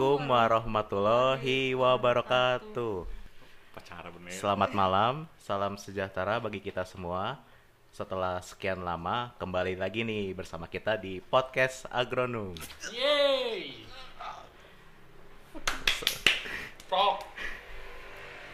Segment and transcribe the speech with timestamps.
[0.00, 3.04] Assalamualaikum warahmatullahi wabarakatuh.
[4.32, 7.36] Selamat malam, salam sejahtera bagi kita semua.
[7.92, 12.56] Setelah sekian lama, kembali lagi nih bersama kita di podcast Agronom.
[12.88, 13.84] Yeay.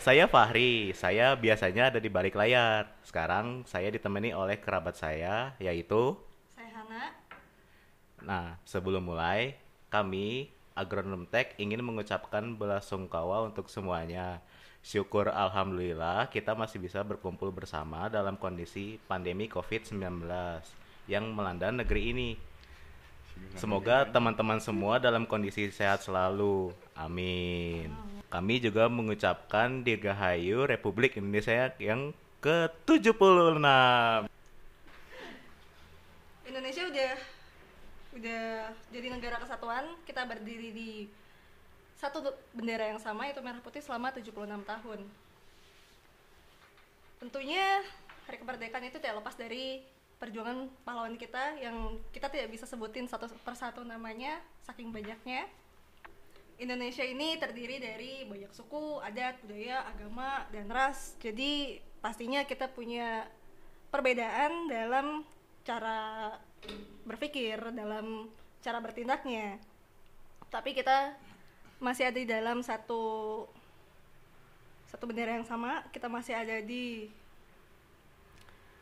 [0.03, 2.91] Saya Fahri, saya biasanya ada di balik layar.
[3.07, 6.19] Sekarang saya ditemani oleh kerabat saya, yaitu
[6.59, 7.15] Saya Hana.
[8.19, 9.55] Nah, sebelum mulai,
[9.95, 14.45] kami Agronom Tech ingin mengucapkan belasungkawa untuk semuanya.
[14.85, 20.29] Syukur alhamdulillah kita masih bisa berkumpul bersama dalam kondisi pandemi COVID-19
[21.11, 22.31] yang melanda negeri ini.
[23.57, 26.71] Semoga teman-teman semua dalam kondisi sehat selalu.
[26.93, 27.91] Amin.
[28.29, 32.13] Kami juga mengucapkan Dirgahayu Republik Indonesia yang
[32.45, 33.65] ke-76.
[36.47, 37.36] Indonesia udah
[38.17, 39.85] udah jadi negara kesatuan.
[40.09, 40.91] Kita berdiri di
[41.97, 45.01] satu tu- bendera yang sama yaitu merah putih selama 76 tahun.
[47.17, 47.81] Tentunya
[48.29, 49.81] hari kemerdekaan itu tidak lepas dari
[50.17, 55.49] perjuangan pahlawan kita yang kita tidak bisa sebutin satu persatu namanya saking banyaknya.
[56.57, 61.13] Indonesia ini terdiri dari banyak suku, adat, budaya, agama, dan ras.
[61.21, 63.29] Jadi pastinya kita punya
[63.93, 65.21] perbedaan dalam
[65.69, 66.33] cara
[67.07, 68.31] berpikir, dalam
[68.63, 69.59] cara bertindaknya.
[70.51, 71.15] Tapi kita
[71.79, 73.45] masih ada di dalam satu
[74.91, 75.85] satu bendera yang sama.
[75.91, 77.11] Kita masih ada di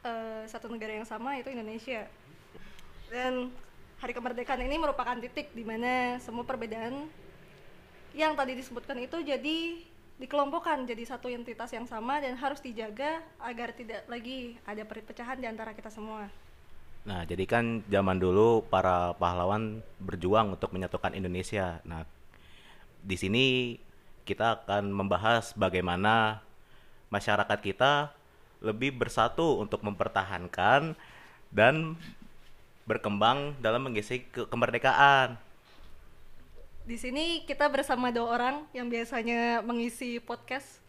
[0.04, 2.06] eh, satu negara yang sama yaitu Indonesia.
[3.08, 3.52] Dan
[3.98, 7.08] hari kemerdekaan ini merupakan titik di mana semua perbedaan
[8.14, 9.58] yang tadi disebutkan itu jadi
[10.14, 15.46] dikelompokkan jadi satu entitas yang sama dan harus dijaga agar tidak lagi ada perpecahan di
[15.50, 16.30] antara kita semua.
[17.04, 21.84] Nah, jadi kan zaman dulu para pahlawan berjuang untuk menyatukan Indonesia.
[21.84, 22.08] Nah,
[23.04, 23.76] di sini
[24.24, 26.40] kita akan membahas bagaimana
[27.12, 28.08] masyarakat kita
[28.64, 30.96] lebih bersatu untuk mempertahankan
[31.52, 32.00] dan
[32.88, 35.36] berkembang dalam mengisi ke- kemerdekaan.
[36.88, 40.80] Di sini kita bersama dua orang yang biasanya mengisi podcast.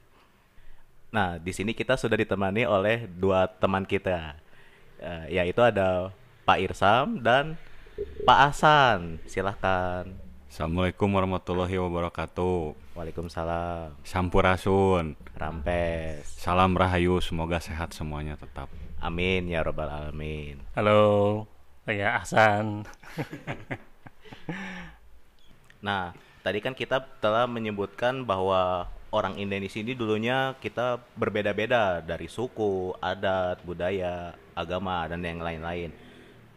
[1.12, 4.36] Nah, di sini kita sudah ditemani oleh dua teman kita,
[5.00, 6.16] Eh, yaitu ada
[6.48, 7.60] Pak Irsam dan
[8.24, 9.20] Pak Asan.
[9.28, 10.08] Silahkan.
[10.48, 12.76] Assalamualaikum warahmatullahi wabarakatuh.
[12.96, 14.00] Waalaikumsalam.
[14.08, 15.20] Sampurasun.
[15.36, 16.40] Rampes.
[16.40, 18.72] Salam rahayu, semoga sehat semuanya tetap.
[19.04, 20.64] Amin ya robbal alamin.
[20.72, 21.44] Halo,
[21.84, 22.88] saya Ahsan.
[25.84, 32.96] Nah, tadi kan kita telah menyebutkan bahwa orang Indonesia ini dulunya kita berbeda-beda dari suku,
[33.04, 35.92] adat, budaya, agama dan yang lain-lain.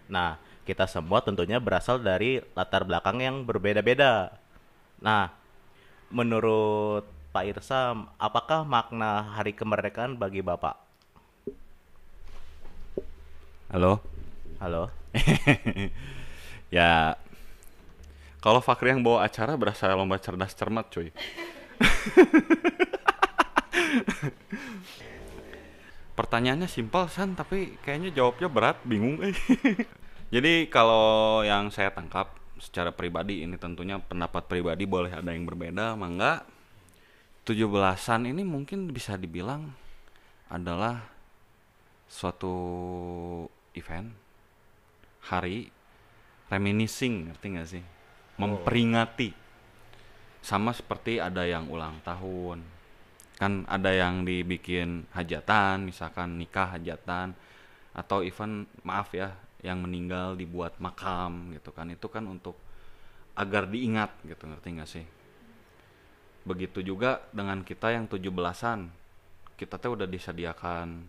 [0.09, 4.33] Nah, kita semua tentunya berasal dari latar belakang yang berbeda-beda.
[5.03, 5.35] Nah,
[6.09, 7.05] menurut
[7.35, 10.79] Pak Irsam, apakah makna Hari Kemerdekaan bagi Bapak?
[13.69, 14.01] Halo.
[14.63, 14.89] Halo.
[16.73, 17.19] ya
[18.39, 21.11] kalau Fakri yang bawa acara berasa lomba cerdas cermat cuy.
[26.19, 29.39] Pertanyaannya simpel san tapi kayaknya jawabnya berat, bingung eh.
[30.35, 35.95] Jadi kalau yang saya tangkap secara pribadi ini tentunya pendapat pribadi boleh ada yang berbeda,
[35.95, 36.43] mangga
[37.47, 39.71] 17-an ini mungkin bisa dibilang
[40.51, 41.07] adalah
[42.11, 42.57] suatu
[43.79, 44.11] event
[45.23, 45.71] hari
[46.51, 47.85] reminiscing ngerti nggak sih?
[48.43, 49.31] Memperingati.
[50.43, 52.78] Sama seperti ada yang ulang tahun
[53.39, 57.39] kan ada yang dibikin hajatan misalkan nikah hajatan
[57.95, 59.31] atau event maaf ya
[59.63, 61.87] yang meninggal dibuat makam gitu kan.
[61.91, 62.59] Itu kan untuk
[63.39, 65.07] agar diingat gitu ngerti nggak sih?
[66.43, 68.91] Begitu juga dengan kita yang 17-an
[69.59, 71.07] kita tuh udah disediakan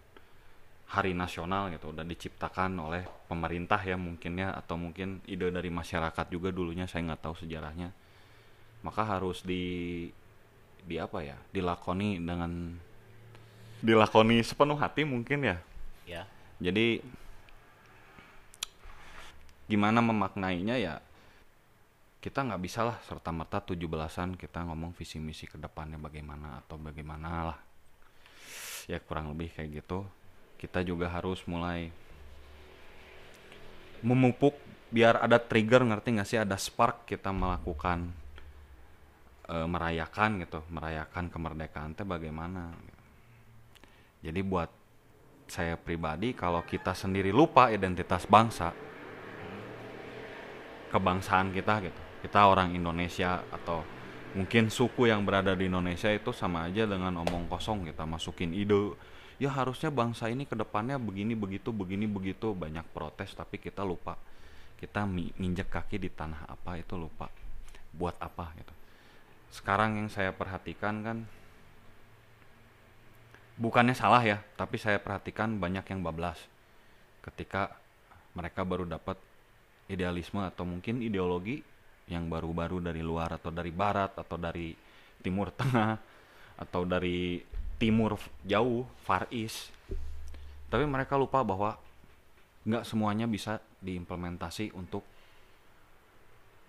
[0.89, 6.49] hari nasional gitu udah diciptakan oleh pemerintah ya mungkinnya atau mungkin ide dari masyarakat juga
[6.49, 7.93] dulunya saya nggak tahu sejarahnya.
[8.81, 10.07] Maka harus di
[10.83, 12.75] di apa ya dilakoni dengan
[13.79, 15.57] dilakoni sepenuh hati mungkin ya.
[16.09, 16.25] Ya.
[16.57, 17.05] jadi
[19.69, 20.95] gimana memaknainya ya
[22.19, 26.75] kita nggak bisa lah serta merta 17-an kita ngomong visi misi ke depannya bagaimana atau
[26.75, 27.59] bagaimana lah.
[28.91, 30.03] Ya kurang lebih kayak gitu.
[30.59, 31.95] Kita juga harus mulai
[34.03, 34.59] memupuk
[34.91, 36.39] biar ada trigger ngerti nggak sih?
[36.41, 38.11] Ada spark kita melakukan
[39.49, 42.71] eh, merayakan gitu merayakan kemerdekaan teh bagaimana?
[44.21, 44.69] Jadi buat
[45.49, 48.69] saya pribadi kalau kita sendiri lupa identitas bangsa
[50.93, 53.81] kebangsaan kita gitu kita orang Indonesia atau
[54.37, 58.93] mungkin suku yang berada di Indonesia itu sama aja dengan omong kosong kita masukin ide
[59.39, 62.51] ya harusnya bangsa ini ke depannya begini begitu begini begitu.
[62.51, 64.19] Banyak protes tapi kita lupa.
[64.75, 67.31] Kita nginjek kaki di tanah apa itu lupa.
[67.95, 68.78] Buat apa gitu
[69.49, 71.17] sekarang yang saya perhatikan kan
[73.59, 76.39] bukannya salah ya tapi saya perhatikan banyak yang bablas.
[77.25, 77.73] Ketika
[78.37, 79.17] mereka baru dapat
[79.89, 81.59] idealisme atau mungkin ideologi
[82.09, 84.73] yang baru-baru dari luar atau dari barat atau dari
[85.21, 85.97] timur tengah
[86.59, 87.41] atau dari
[87.81, 89.73] timur jauh far east.
[90.69, 91.73] Tapi mereka lupa bahwa
[92.69, 95.01] nggak semuanya bisa diimplementasi untuk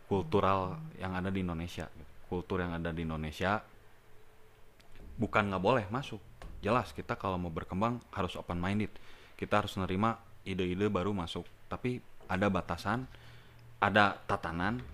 [0.09, 1.87] kultural yang ada di Indonesia
[2.31, 3.59] kultur yang ada di Indonesia
[5.19, 6.23] bukan nggak boleh masuk.
[6.63, 8.95] Jelas kita kalau mau berkembang harus open minded
[9.41, 11.49] kita harus menerima ide-ide baru masuk.
[11.73, 11.99] Tapi
[12.29, 13.09] ada batasan
[13.81, 14.85] ada tatanan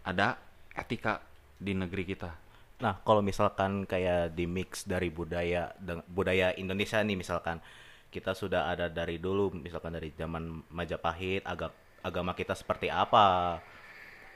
[0.00, 0.40] ada
[0.72, 1.20] etika
[1.60, 2.32] di negeri kita.
[2.80, 5.72] Nah, kalau misalkan kayak di mix dari budaya
[6.08, 7.60] budaya Indonesia nih misalkan
[8.08, 13.58] kita sudah ada dari dulu misalkan dari zaman Majapahit agak agama kita seperti apa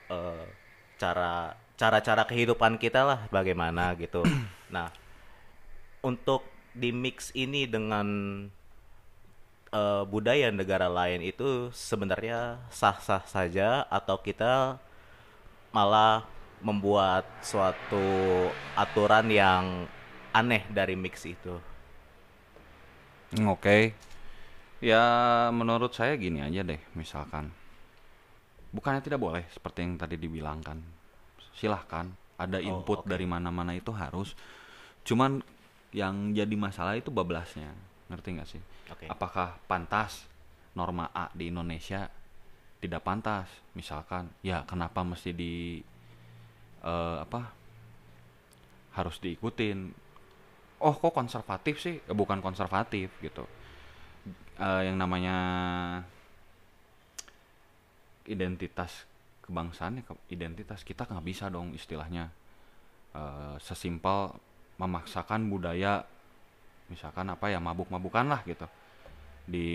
[0.09, 0.45] eh,
[1.01, 4.21] cara cara-cara kehidupan kita lah bagaimana gitu.
[4.71, 4.87] Nah,
[5.99, 8.07] untuk di mix ini dengan
[9.75, 14.79] eh, budaya negara lain itu sebenarnya sah-sah saja atau kita
[15.75, 16.23] malah
[16.63, 17.99] membuat suatu
[18.79, 19.91] aturan yang
[20.31, 21.59] aneh dari mix itu.
[23.35, 23.91] Hmm, Oke.
[24.79, 25.03] Ya
[25.51, 27.51] menurut saya gini aja deh, misalkan.
[28.71, 31.00] Bukannya tidak boleh seperti yang tadi dibilangkan.
[31.55, 32.09] Silahkan,
[32.39, 33.09] ada Oh, input oke.
[33.09, 34.33] dari mana-mana itu harus.
[35.05, 35.43] Cuman
[35.91, 37.73] yang jadi masalah itu bablasnya.
[38.09, 38.63] Ngerti nggak sih?
[38.91, 39.07] Oke.
[39.07, 40.27] Apakah pantas
[40.75, 42.07] norma A di Indonesia
[42.81, 43.47] tidak pantas?
[43.75, 45.83] Misalkan, ya kenapa mesti di
[46.81, 47.53] eh, apa?
[48.91, 49.95] Harus diikutin
[50.81, 53.45] oh kok konservatif sih Eh, bukan konservatif gitu
[54.61, 55.37] Eh, yang namanya
[58.27, 59.09] identitas
[59.51, 62.31] kebangsaan ya ke- identitas kita nggak bisa dong istilahnya
[63.11, 64.31] Eh, sesimpel
[64.79, 66.07] memaksakan budaya
[66.87, 68.71] misalkan apa ya mabuk-mabukan lah gitu
[69.51, 69.67] di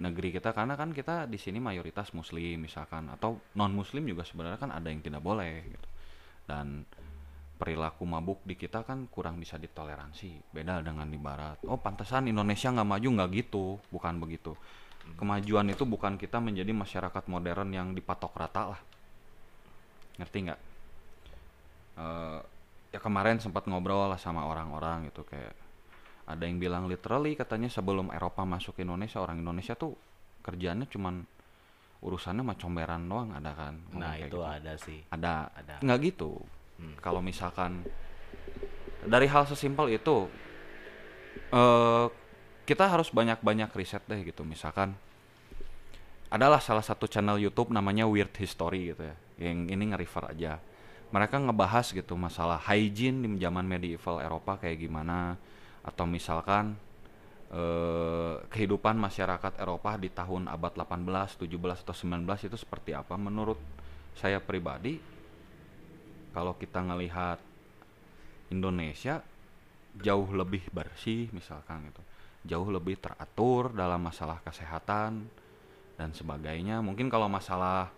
[0.00, 0.56] negeri kita.
[0.56, 4.88] Karena kan kita di sini mayoritas muslim misalkan atau non muslim juga sebenarnya kan ada
[4.88, 5.88] yang tidak boleh gitu.
[6.48, 6.88] Dan
[7.60, 11.60] perilaku mabuk di kita kan kurang bisa ditoleransi beda dengan di barat.
[11.68, 13.76] Oh pantesan Indonesia nggak maju nggak gitu.
[13.92, 14.56] Bukan begitu.
[15.20, 18.80] Kemajuan itu bukan kita menjadi masyarakat modern yang dipatok rata lah
[20.18, 20.60] ngerti nggak?
[22.00, 22.40] Eh,
[22.90, 25.54] ya kemarin sempat ngobrol lah sama orang-orang gitu kayak
[26.26, 29.94] ada yang bilang literally katanya sebelum Eropa masuk ke Indonesia orang Indonesia tuh
[30.42, 31.22] kerjaannya cuman
[32.00, 33.74] urusannya mah comberan doang ada kan?
[33.92, 34.40] Nah, itu gitu.
[34.40, 35.04] ada sih.
[35.12, 35.52] ada.
[35.52, 35.74] Ada.
[35.84, 36.40] nggak gitu.
[36.80, 36.96] Hmm.
[36.96, 37.84] kalau misalkan
[39.04, 40.32] dari hal sesimpel itu
[41.52, 42.06] eh
[42.64, 44.46] kita harus banyak-banyak riset deh gitu.
[44.48, 44.96] Misalkan
[46.30, 50.60] adalah salah satu channel YouTube namanya Weird History gitu ya yang ini nge-refer aja.
[51.10, 55.34] Mereka ngebahas gitu masalah hygiene di zaman medieval Eropa kayak gimana
[55.82, 56.78] atau misalkan
[57.50, 63.18] eh, kehidupan masyarakat Eropa di tahun abad 18, 17 atau 19 itu seperti apa?
[63.18, 63.58] Menurut
[64.14, 65.02] saya pribadi
[66.30, 67.42] kalau kita ngelihat
[68.54, 69.22] Indonesia
[69.98, 72.02] jauh lebih bersih misalkan gitu.
[72.46, 75.26] Jauh lebih teratur dalam masalah kesehatan
[75.98, 76.80] dan sebagainya.
[76.80, 77.92] Mungkin kalau masalah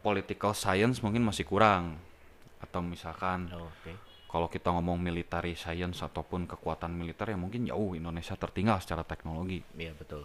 [0.00, 1.96] political science mungkin masih kurang
[2.60, 3.92] atau misalkan Oh, Oke.
[4.28, 9.60] kalau kita ngomong military science ataupun kekuatan militer ya mungkin jauh Indonesia tertinggal secara teknologi
[9.76, 10.24] Iya, betul.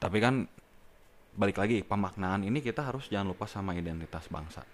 [0.00, 0.48] tapi kan
[1.30, 4.66] balik lagi pemaknaan ini kita harus jangan lupa sama identitas bangsa.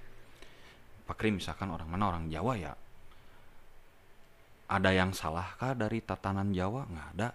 [1.07, 2.73] Pak Krim misalkan orang mana orang Jawa ya.
[4.67, 6.83] Ada yang salahkah dari tatanan Jawa?
[6.91, 7.29] Nggak ada.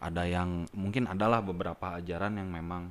[0.00, 2.88] Ada yang mungkin adalah beberapa ajaran yang memang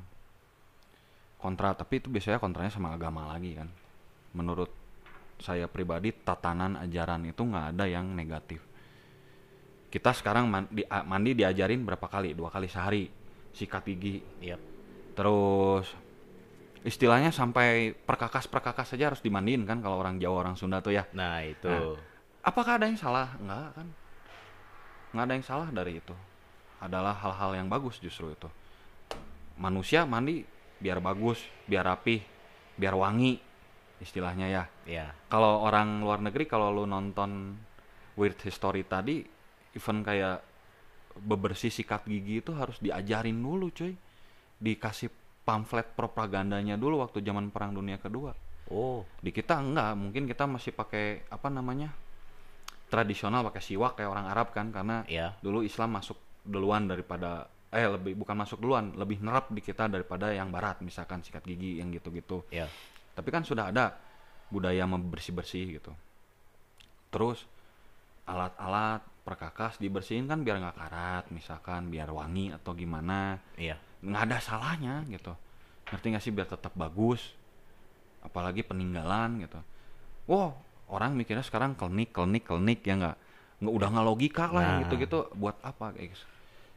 [1.39, 3.69] kontra, tapi itu biasanya kontranya sama agama lagi kan.
[4.35, 4.71] Menurut
[5.39, 8.63] saya pribadi tatanan ajaran itu nggak ada yang negatif.
[9.91, 12.35] Kita sekarang mandi, mandi diajarin berapa kali?
[12.35, 13.07] Dua kali sehari.
[13.55, 14.59] Sikat gigi, Iya.
[15.15, 15.87] Terus
[16.83, 21.07] istilahnya sampai perkakas-perkakas saja harus dimandiin kan kalau orang Jawa orang Sunda tuh ya.
[21.15, 21.71] Nah, itu.
[21.71, 21.95] Nah.
[22.43, 23.33] Apakah ada yang salah?
[23.39, 23.87] Enggak kan.
[25.15, 26.15] Enggak ada yang salah dari itu.
[26.83, 28.51] Adalah hal-hal yang bagus justru itu.
[29.55, 30.43] Manusia mandi
[30.85, 32.21] biar bagus, biar rapih,
[32.77, 33.41] biar wangi
[33.97, 34.63] istilahnya ya.
[34.85, 35.07] Iya.
[35.25, 37.57] Kalau orang luar negeri kalau lu nonton
[38.13, 39.25] Weird History tadi
[39.73, 40.45] even kayak
[41.17, 43.97] bebersih sikat gigi itu harus diajarin dulu cuy
[44.61, 45.09] dikasih
[45.41, 50.73] pamflet propagandanya dulu waktu zaman perang dunia kedua Oh, Di kita enggak, mungkin kita masih
[50.73, 51.93] pakai apa namanya?
[52.85, 55.37] tradisional pakai siwak kayak orang Arab kan karena Iya.
[55.41, 60.31] dulu Islam masuk duluan daripada eh lebih bukan masuk duluan, lebih nerap di kita daripada
[60.31, 62.47] yang barat misalkan sikat gigi yang gitu-gitu.
[62.47, 62.65] ya.
[63.15, 63.95] Tapi kan sudah ada
[64.47, 65.91] budaya membersih-bersih gitu.
[67.11, 67.43] Terus
[68.25, 73.39] alat-alat perkakas dibersihin kan biar nggak karat, misalkan biar wangi atau gimana.
[73.59, 73.75] Iya.
[74.03, 75.33] Nggak ada salahnya gitu.
[75.91, 77.33] Ngerti nggak sih biar tetap bagus.
[78.23, 79.59] Apalagi peninggalan gitu.
[80.25, 80.57] Wow,
[80.89, 83.17] orang mikirnya sekarang klinik, klinik, klinik ya nggak
[83.55, 84.77] nggak udah nggak logika lah Nah.
[84.85, 86.19] gitu-gitu buat apa guys.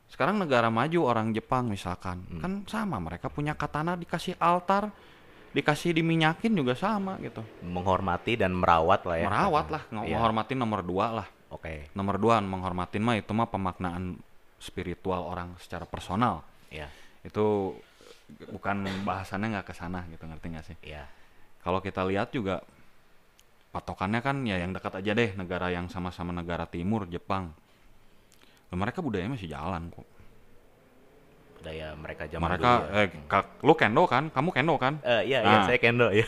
[0.09, 4.89] Sekarang negara maju orang Jepang misalkan kan sama mereka punya katana dikasih altar
[5.49, 9.27] dikasih diminyakin juga sama gitu Menghormati dan merawat lah ya.
[9.27, 10.17] merawat lah Iya.
[10.17, 11.89] menghormatin nomor dua lah Oke.
[11.93, 14.21] nomor dua menghormatin mah itu mah pemaknaan
[14.57, 16.93] spiritual orang secara personal Ya.
[17.21, 17.77] itu
[18.53, 21.09] bukan bahasannya nggak ke sana gitu ngerti nggak sih Ya.
[21.61, 22.61] kalau kita lihat juga
[23.69, 27.53] patokannya kan ya yang dekat aja deh negara yang sama-sama negara timur Jepang
[28.71, 30.05] Mereka budayanya masih jalan kok.
[31.57, 32.95] Budaya mereka zaman mereka dulu ya.
[32.95, 34.25] eh kak- lu kendo kan?
[34.29, 34.95] Kamu kendo kan?
[35.03, 35.65] Eh, iya, iya, Nah.
[35.65, 36.23] saya kendo ya.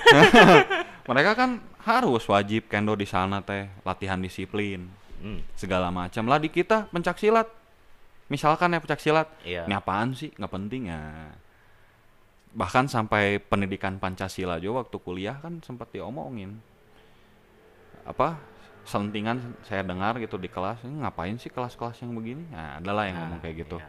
[1.10, 6.24] mereka kan harus wajib kendo di sana teh latihan disiplin Hmm, segala macam.
[6.24, 7.44] Lah di kita pencak silat.
[8.26, 9.28] Misalkan ya pencak silat.
[9.42, 9.68] Iya.
[9.68, 10.32] ini apaan sih?
[10.32, 11.28] Nggak penting ya.
[12.50, 16.56] Bahkan sampai pendidikan pancasila juga waktu kuliah kan sempat diomongin.
[18.02, 18.40] Apa
[18.90, 22.50] selentingan saya dengar gitu di kelas "Ini ngapain sih kelas-kelas yang begini?
[22.50, 23.78] Nah adalah yang ngomong Nah, kayak gitu.
[23.78, 23.88] iya.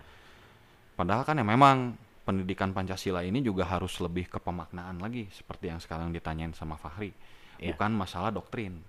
[0.94, 5.82] padahal kan ya memang pendidikan pancasila ini juga harus lebih ke pemaknaan lagi seperti yang
[5.82, 7.10] sekarang ditanyain sama Fahri.
[7.58, 7.74] Iya.
[7.74, 8.82] bukan masalah doktrin.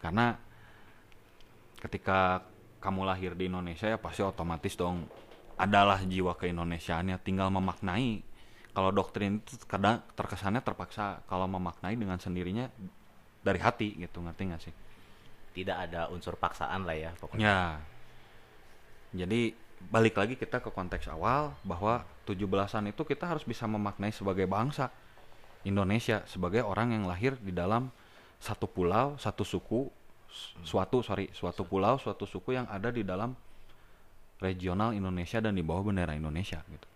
[0.00, 0.36] Karena
[1.80, 2.44] ketika
[2.80, 5.08] kamu lahir di Indonesia ya pasti otomatis dong
[5.56, 8.20] adalah jiwa keindonesiaannya tinggal memaknai.
[8.74, 12.66] Kalau doktrin itu kadang terkesannya terpaksa kalau memaknai dengan sendirinya
[13.40, 14.74] dari hati gitu ngerti nggak sih
[15.54, 17.46] Tidak ada unsur paksaan lah ya pokoknya.
[17.46, 17.58] Ya.
[19.14, 19.54] Jadi
[19.86, 24.90] balik lagi kita ke konteks awal bahwa 17-an itu kita harus bisa memaknai sebagai bangsa
[25.62, 27.88] Indonesia sebagai orang yang lahir di dalam
[28.42, 29.88] satu pulau, satu suku,
[30.28, 33.32] s- suatu sorry, suatu pulau, suatu suku yang ada di dalam
[34.42, 36.88] regional Indonesia dan di bawah bendera Indonesia gitu.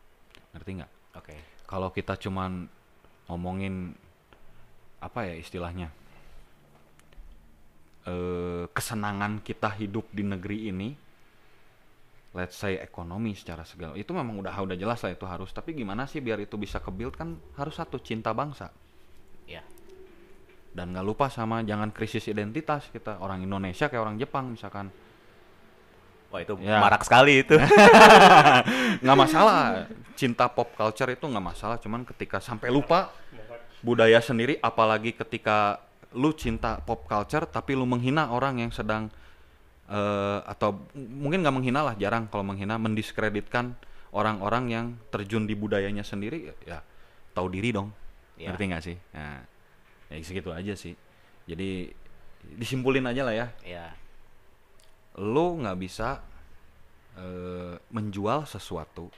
[0.52, 0.90] Ngerti nggak?
[1.16, 1.36] Oke.
[1.64, 2.68] Kalau kita cuman
[3.30, 3.94] ngomongin
[4.98, 5.88] apa ya istilahnya?
[8.04, 10.88] Eh, kesenangan kita hidup di negeri ini
[12.36, 16.04] let's say ekonomi secara segala itu memang udah udah jelas lah itu harus tapi gimana
[16.04, 18.68] sih biar itu bisa kebuild kan harus satu cinta bangsa
[19.48, 19.64] Ya.
[20.76, 24.92] dan nggak lupa sama jangan krisis identitas kita orang Indonesia kayak orang Jepang misalkan
[26.28, 26.76] Wah, itu Ya.
[26.84, 27.56] marak sekali itu.
[29.02, 33.08] nggak masalah cinta pop culture itu nggak masalah cuman ketika sampai lupa
[33.80, 35.80] budaya sendiri apalagi ketika
[36.16, 39.12] lu cinta pop culture tapi lu menghina orang yang sedang
[39.90, 43.76] eh, atau mungkin nggak menghina lah jarang kalau menghina mendiskreditkan
[44.16, 46.80] orang-orang yang terjun di budayanya sendiri ya
[47.36, 47.90] tahu diri dong
[48.38, 48.54] Ya.
[48.54, 49.42] ngerti nggak sih nah
[50.06, 50.94] ya segitu aja sih
[51.50, 51.90] jadi
[52.54, 53.90] disimpulin aja lah ya ya.
[55.18, 56.22] lu nggak bisa
[57.18, 59.10] eh, menjual sesuatu,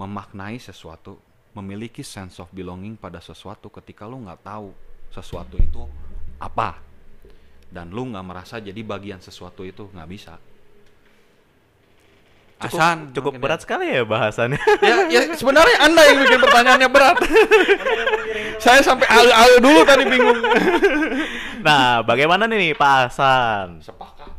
[0.00, 1.20] memaknai sesuatu,
[1.52, 4.72] memiliki sense of belonging pada sesuatu ketika lu nggak tahu
[5.10, 5.82] sesuatu itu
[6.40, 6.78] apa
[7.70, 10.34] dan lu nggak merasa jadi bagian sesuatu itu nggak bisa.
[12.60, 14.60] Cukup, Asan, cukup mungkin berat sekali ya bahasannya.
[14.84, 15.08] ya.
[15.16, 17.16] ya, ya sebenarnya anda yang bikin pertanyaannya berat.
[18.64, 20.36] Saya sampai alu-alu dulu tadi bingung.
[21.66, 23.80] nah, bagaimana nih Pak Hasan?
[23.80, 24.32] Sepakat.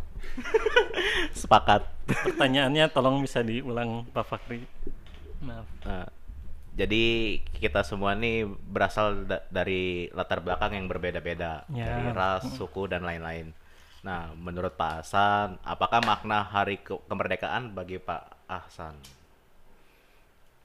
[1.34, 1.82] Sepakat.
[2.06, 4.70] Pertanyaannya tolong bisa diulang Pak Fakri.
[5.42, 5.66] Maaf.
[5.82, 6.06] Nah,
[6.82, 7.04] jadi
[7.62, 11.86] kita semua nih berasal da- dari latar belakang yang berbeda-beda, Ya.
[11.94, 13.54] dari ras, suku dan lain-lain.
[14.02, 18.98] Nah, menurut Pak Hasan, apakah makna Hari Ke- Kemerdekaan bagi Pak Hasan?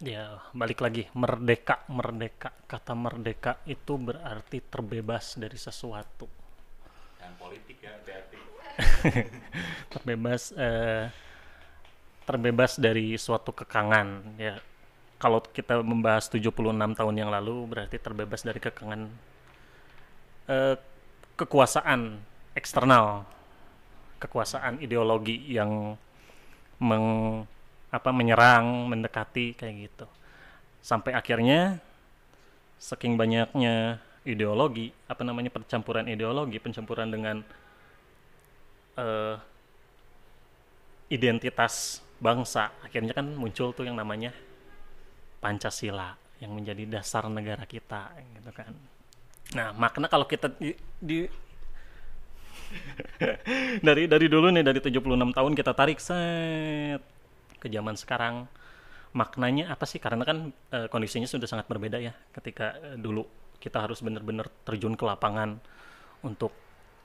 [0.00, 1.08] Ya, balik lagi.
[1.12, 2.52] Merdeka, merdeka.
[2.64, 6.28] Kata merdeka itu berarti terbebas dari sesuatu.
[7.20, 8.40] Dan politik ya, hati-hati.
[9.92, 11.08] terbebas eh,
[12.28, 14.60] terbebas dari suatu kekangan ya
[15.16, 19.08] kalau kita membahas 76 tahun yang lalu berarti terbebas dari kekangan
[20.52, 20.76] eh,
[21.36, 22.20] kekuasaan
[22.56, 23.24] eksternal
[24.16, 25.96] kekuasaan ideologi yang
[26.80, 27.06] meng
[27.92, 30.06] apa menyerang mendekati kayak gitu.
[30.84, 31.80] Sampai akhirnya
[32.76, 37.36] saking banyaknya ideologi apa namanya percampuran ideologi pencampuran dengan
[39.00, 39.36] eh,
[41.08, 44.34] identitas bangsa akhirnya kan muncul tuh yang namanya
[45.42, 48.72] Pancasila yang menjadi dasar negara kita gitu kan
[49.54, 51.30] Nah, makna kalau kita di, di-
[53.86, 57.00] dari dari dulu nih dari 76 tahun kita tarik set
[57.60, 58.46] ke zaman sekarang.
[59.16, 59.98] Maknanya apa sih?
[60.02, 63.24] Karena kan eh, kondisinya sudah sangat berbeda ya ketika eh, dulu
[63.62, 65.58] kita harus benar-benar terjun ke lapangan
[66.24, 66.52] untuk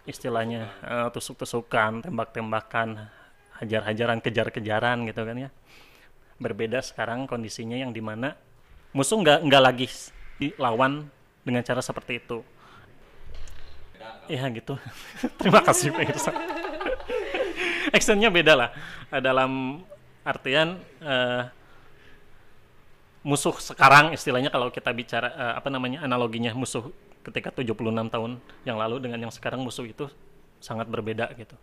[0.07, 3.07] istilahnya eh, tusuk-tusukan, tembak-tembakan,
[3.63, 5.49] hajar-hajaran, kejar-kejaran gitu kan ya.
[6.41, 8.33] Berbeda sekarang kondisinya yang di mana
[8.97, 9.87] musuh nggak nggak lagi
[10.41, 11.05] dilawan
[11.45, 12.41] dengan cara seperti itu.
[14.25, 14.73] Iya gitu.
[15.39, 16.31] Terima kasih Pak Irsa.
[17.95, 18.69] Actionnya beda lah.
[19.21, 19.83] Dalam
[20.25, 21.43] artian eh,
[23.21, 26.89] musuh sekarang istilahnya kalau kita bicara eh, apa namanya analoginya musuh
[27.21, 30.09] ketika 76 tahun yang lalu dengan yang sekarang musuh itu
[30.57, 31.53] sangat berbeda gitu.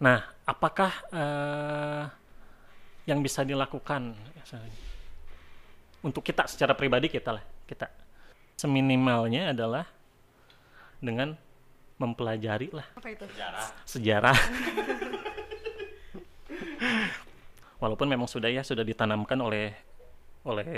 [0.00, 2.02] Nah, apakah eh,
[3.10, 4.14] yang bisa dilakukan
[6.00, 7.90] untuk kita secara pribadi kita lah kita.
[8.54, 9.82] Seminimalnya adalah
[11.02, 11.34] dengan
[11.98, 12.86] mempelajari lah.
[12.94, 13.26] Apa itu?
[13.84, 14.36] sejarah.
[17.82, 19.72] Walaupun memang sudah ya sudah ditanamkan oleh
[20.44, 20.68] oleh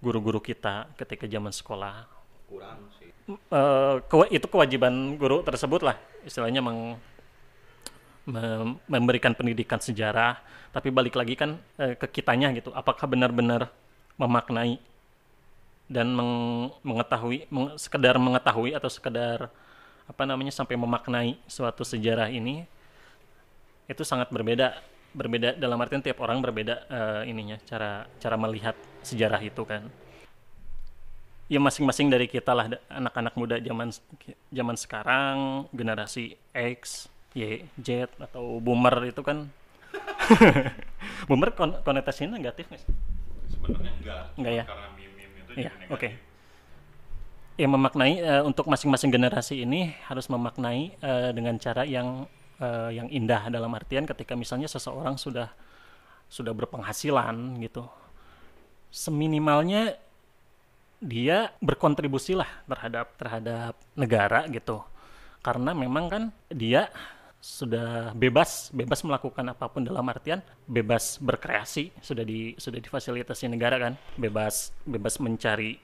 [0.00, 2.06] guru-guru kita ketika zaman sekolah.
[2.46, 3.10] Kurang sih.
[3.30, 6.98] Eh, kewa- itu kewajiban guru tersebut lah istilahnya meng-
[8.88, 10.40] memberikan pendidikan sejarah
[10.72, 12.72] tapi balik lagi kan eh, ke kitanya gitu.
[12.74, 13.70] Apakah benar-benar
[14.16, 14.80] memaknai
[15.86, 19.52] dan meng- mengetahui meng- sekedar mengetahui atau sekedar
[20.04, 22.64] apa namanya sampai memaknai suatu sejarah ini
[23.86, 24.80] itu sangat berbeda.
[25.14, 28.74] Berbeda dalam artian tiap orang berbeda eh, ininya cara cara melihat
[29.06, 29.86] sejarah itu kan.
[31.44, 33.92] Ya masing-masing dari kita lah anak-anak muda zaman
[34.48, 39.50] zaman sekarang generasi X, Y, Z atau boomer itu kan
[41.28, 42.90] boomer kon konotasinya negatif nggak sih?
[43.50, 44.22] Sebenarnya enggak.
[44.38, 44.64] Enggak ya?
[44.66, 46.08] Karena meme-meme itu Iya, jadi oke.
[46.10, 46.32] negatif.
[47.54, 52.26] Ya memaknai eh, untuk masing-masing generasi ini harus memaknai eh, dengan cara yang
[52.58, 55.50] eh, yang indah dalam artian ketika misalnya seseorang sudah
[56.26, 57.86] sudah berpenghasilan gitu.
[58.90, 59.98] Seminimalnya
[61.04, 64.82] dia berkontribusi lah terhadap terhadap negara gitu.
[65.44, 66.88] Karena memang kan dia
[67.44, 73.76] sudah bebas bebas melakukan apa pun dalam artian bebas berkreasi sudah di sudah difasilitasi negara
[73.76, 74.00] kan.
[74.16, 75.76] Bebas bebas mencari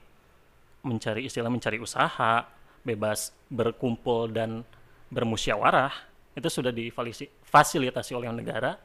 [0.81, 2.49] mencari istilah mencari usaha,
[2.81, 4.65] bebas berkumpul dan
[5.13, 5.93] bermusyawarah,
[6.33, 8.81] itu sudah difasilitasi oleh negara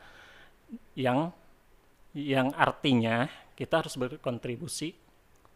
[0.92, 1.32] yang
[2.12, 3.24] yang artinya
[3.56, 4.92] kita harus berkontribusi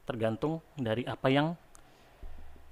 [0.09, 1.53] tergantung dari apa yang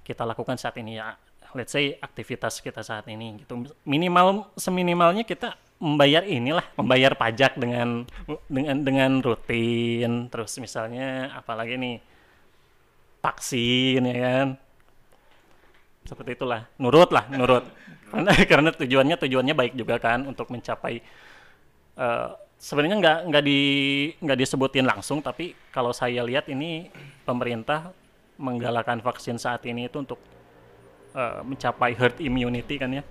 [0.01, 1.13] kita lakukan saat ini ya
[1.53, 3.69] let's say aktivitas kita saat ini gitu.
[3.85, 8.03] Minimal seminimalnya kita membayar inilah membayar pajak dengan
[8.51, 10.27] dengan dengan rutin.
[10.27, 11.95] Terus misalnya apalagi nih
[13.23, 14.47] vaksin ya kan?
[16.05, 16.67] Seperti itulah.
[16.77, 17.65] Nurut lah nurut.
[18.09, 20.97] Karena karena tujuannya tujuannya baik juga kan untuk mencapai
[21.93, 23.59] eh, sebenarnya nggak nggak di
[24.19, 26.91] nggak disebutin langsung tapi kalau saya lihat ini
[27.23, 27.95] pemerintah
[28.35, 30.19] menggalakkan vaksin saat ini itu untuk
[31.13, 33.03] eh, mencapai herd immunity kan ya.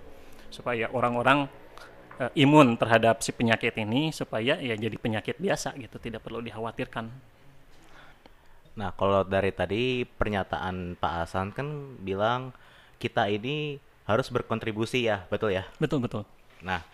[0.48, 1.48] Supaya orang-orang
[2.18, 7.08] eh, imun terhadap si penyakit ini supaya ya jadi penyakit biasa gitu tidak perlu dikhawatirkan.
[8.78, 12.54] Nah, kalau dari tadi pernyataan Pak Hasan kan bilang
[13.02, 15.66] kita ini harus berkontribusi ya, betul ya?
[15.82, 16.22] betul betul.
[16.62, 16.87] Nah,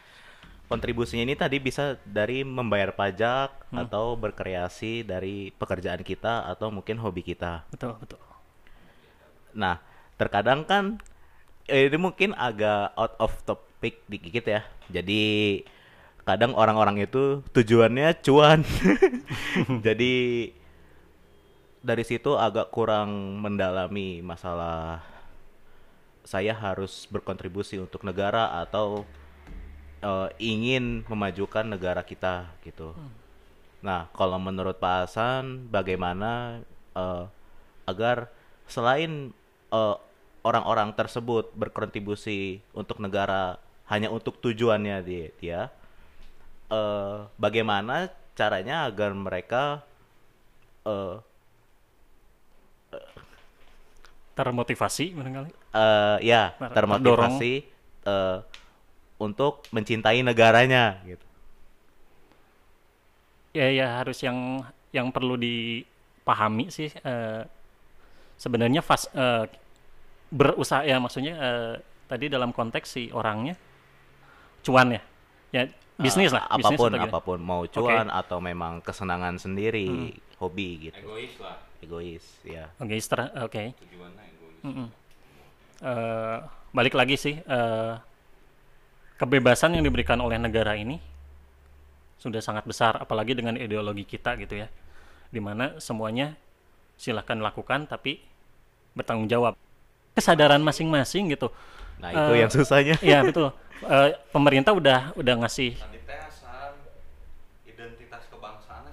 [0.66, 7.20] kontribusinya ini tadi bisa dari membayar pajak atau berkreasi dari pekerjaan kita atau mungkin hobi
[7.20, 7.68] kita.
[7.68, 8.20] betul betul.
[9.52, 9.78] Nah,
[10.16, 10.85] terkadang kan
[11.68, 14.62] eh, ini mungkin agak out of topic dikit ya.
[14.92, 15.62] Jadi
[16.24, 18.64] kadang orang-orang itu tujuannya cuan.
[19.87, 20.14] Jadi
[21.85, 25.05] dari situ agak kurang mendalami masalah
[26.24, 29.05] saya harus berkontribusi untuk negara atau
[30.00, 32.96] eh, ingin memajukan negara kita gitu.
[33.85, 36.64] Nah, kalau menurut Pak Hasan, bagaimana
[36.96, 37.24] eh,
[37.85, 38.33] agar
[38.64, 39.37] selain
[39.74, 39.96] eh,
[40.44, 43.58] orang-orang tersebut berkontribusi untuk negara
[43.90, 45.60] hanya untuk tujuannya dia, dia.
[46.70, 48.08] Eh, bagaimana
[48.38, 49.82] caranya agar mereka
[50.87, 51.16] eh,
[54.34, 57.52] termotivasi barangkali eh, ya Ter- termotivasi
[58.02, 58.38] eh,
[59.22, 61.22] untuk mencintai negaranya gitu.
[63.54, 67.42] ya ya harus yang yang perlu dipahami sih eh,
[68.34, 69.46] sebenarnya fas eh,
[70.28, 73.56] berusaha ya maksudnya eh, tadi dalam konteks si orangnya
[74.60, 75.02] cuan ya
[75.50, 75.62] ya
[75.96, 77.10] bisnis Eh, lah bisnis apa pun atau gimana?
[77.10, 80.12] apa pun mau cuan atau memang kesenangan sendiri Hmm.
[80.38, 81.56] hobi gitu Egois lah.
[81.80, 84.60] egois ya oke istra- oke Tujuannya egois.
[84.64, 84.88] Mm-mm.
[85.80, 86.38] Eh,
[86.70, 87.94] balik lagi sih eh,
[89.14, 90.98] kebebasan yang diberikan oleh negara ini
[92.18, 94.68] sudah sangat besar apalagi dengan ideologi kita gitu ya
[95.28, 96.34] di mana semuanya
[96.94, 98.18] silahkan lakukan tapi
[98.92, 99.54] bertanggung jawab
[100.14, 101.50] kesadaran masing-masing gitu
[101.94, 102.96] Nah, itu Eh, yang susahnya.
[103.03, 105.77] Iya betul Eh, pemerintah udah udah ngasih
[107.68, 108.88] identitas kebangsaan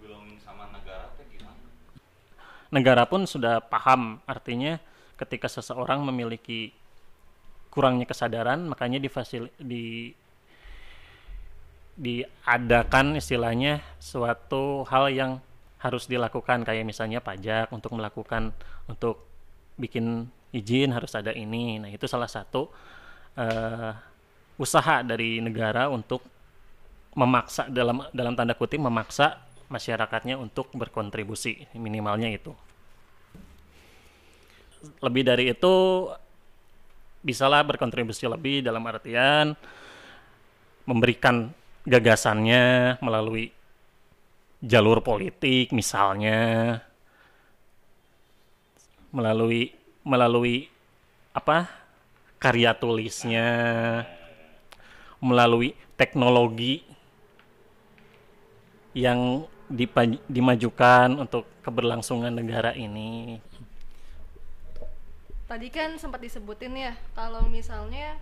[0.00, 0.70] belonging sama
[1.28, 1.60] gimana?
[2.72, 4.80] negara pun sudah paham artinya
[5.20, 6.72] ketika seseorang memiliki
[7.68, 10.14] kurangnya kesadaran makanya difasil di
[12.00, 15.32] diadakan istilahnya suatu hal yang
[15.84, 18.56] harus dilakukan kayak misalnya pajak untuk melakukan
[18.88, 19.20] untuk
[19.76, 21.78] bikin izin harus ada ini.
[21.78, 22.70] Nah itu salah satu
[23.38, 23.92] eh,
[24.60, 26.22] usaha dari negara untuk
[27.14, 32.52] memaksa dalam dalam tanda kutip memaksa masyarakatnya untuk berkontribusi minimalnya itu.
[35.00, 35.74] Lebih dari itu
[37.20, 39.52] bisalah berkontribusi lebih dalam artian
[40.88, 41.52] memberikan
[41.84, 43.52] gagasannya melalui
[44.60, 46.80] jalur politik misalnya
[49.12, 50.68] melalui melalui
[51.30, 51.68] apa
[52.40, 53.48] karya tulisnya
[55.20, 56.82] melalui teknologi
[58.96, 59.44] yang
[60.26, 63.38] dimajukan untuk keberlangsungan negara ini
[65.50, 68.14] Tadi kan sempat disebutin ya kalau misalnya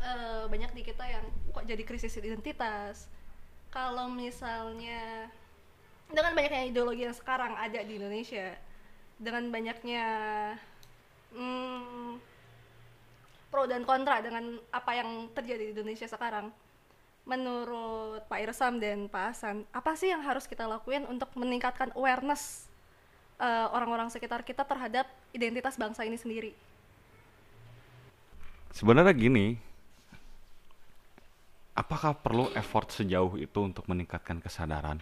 [0.00, 1.20] eh, banyak di kita yang
[1.52, 3.04] kok jadi krisis identitas.
[3.68, 5.28] Kalau misalnya
[6.08, 8.56] dengan banyaknya ideologi yang sekarang ada di Indonesia,
[9.20, 10.04] dengan banyaknya
[11.34, 12.20] hmm,
[13.48, 16.52] pro dan kontra dengan apa yang terjadi di Indonesia sekarang.
[17.28, 22.64] Menurut Pak Irsam dan Pak Hasan, apa sih yang harus kita lakuin untuk meningkatkan awareness
[23.36, 25.04] eh, orang-orang sekitar kita terhadap
[25.36, 26.52] identitas bangsa ini sendiri?
[28.72, 29.58] Sebenarnya gini,
[31.76, 35.00] apakah perlu effort sejauh itu untuk meningkatkan kesadaran?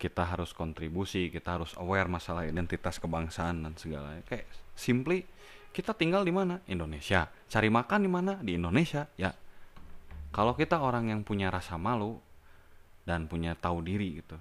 [0.00, 4.24] Kita harus kontribusi, kita harus aware masalah identitas kebangsaan dan segalanya.
[4.24, 4.48] Kayak
[4.80, 5.28] simply
[5.70, 6.64] kita tinggal di mana?
[6.66, 7.28] Indonesia.
[7.46, 8.32] Cari makan di mana?
[8.40, 9.06] Di Indonesia.
[9.14, 9.36] Ya.
[10.32, 12.18] Kalau kita orang yang punya rasa malu
[13.04, 14.38] dan punya tahu diri gitu,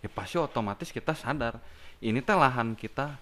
[0.00, 1.60] ya pasti otomatis kita sadar
[2.02, 3.16] ini teh lahan kita.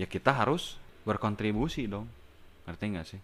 [0.00, 2.08] Ya kita harus berkontribusi dong.
[2.64, 3.20] Ngerti nggak sih?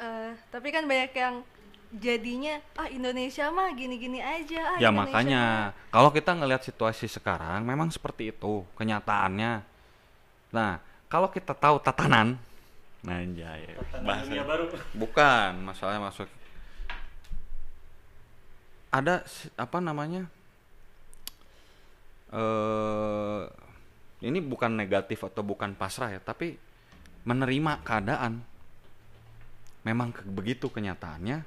[0.00, 1.44] Eh, tapi kan banyak yang
[1.92, 5.42] jadinya ah Indonesia mah gini-gini aja ah ya Indonesia makanya
[5.76, 9.60] mah." kalau kita ngelihat situasi sekarang memang seperti itu kenyataannya
[10.56, 10.80] nah
[11.12, 12.40] kalau kita tahu tatanan
[13.04, 13.76] nah anjay.
[14.00, 14.64] Bahasa baru.
[14.96, 16.30] Bukan masalahnya masuk.
[18.88, 19.26] Ada
[19.58, 20.30] apa namanya?
[22.32, 23.42] Eh
[24.22, 26.54] ini bukan negatif atau bukan pasrah ya tapi
[27.26, 28.38] menerima keadaan.
[29.82, 31.42] Memang ke- begitu kenyataannya.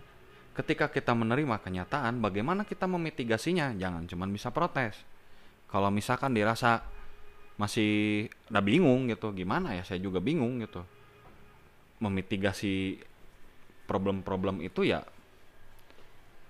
[0.59, 3.71] Ketika kita menerima kenyataan bagaimana kita memitigasinya?
[3.79, 4.99] Jangan cuman bisa protes.
[5.71, 6.83] Kalau misalkan dirasa
[7.55, 9.31] masih udah bingung gitu.
[9.31, 10.83] Gimana ya saya juga bingung gitu.
[12.03, 12.99] Memitigasi
[13.85, 15.05] problem-problem itu ya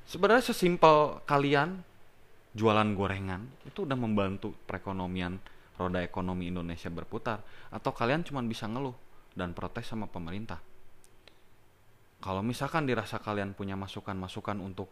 [0.08, 1.84] sebenarnya sesimpel kalian
[2.56, 5.38] jualan gorengan itu udah membantu perekonomian
[5.76, 7.44] roda ekonomi Indonesia berputar.
[7.70, 8.96] Atau kalian cuma bisa ngeluh
[9.36, 10.63] dan protes sama pemerintah.
[12.24, 14.89] Kalau misalkan dirasa kalian punya masukan-masukan untuk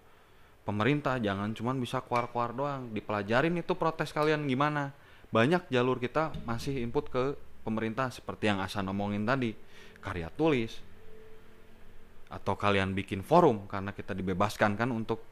[0.68, 2.82] pemerintah jangan cuma bisa keluar-keluar doang.
[2.92, 4.92] Dipelajarin itu protes kalian gimana
[5.34, 7.34] banyak jalur kita masih input ke
[7.66, 9.58] pemerintah seperti yang Asan omongin tadi.
[9.98, 10.78] Karya tulis
[12.30, 15.26] atau kalian bikin forum karena kita dibebaskan kan untuk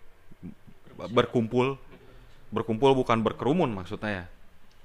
[1.13, 1.77] berkumpul.
[2.49, 4.25] Berkumpul bukan berkerumun maksudnya ya.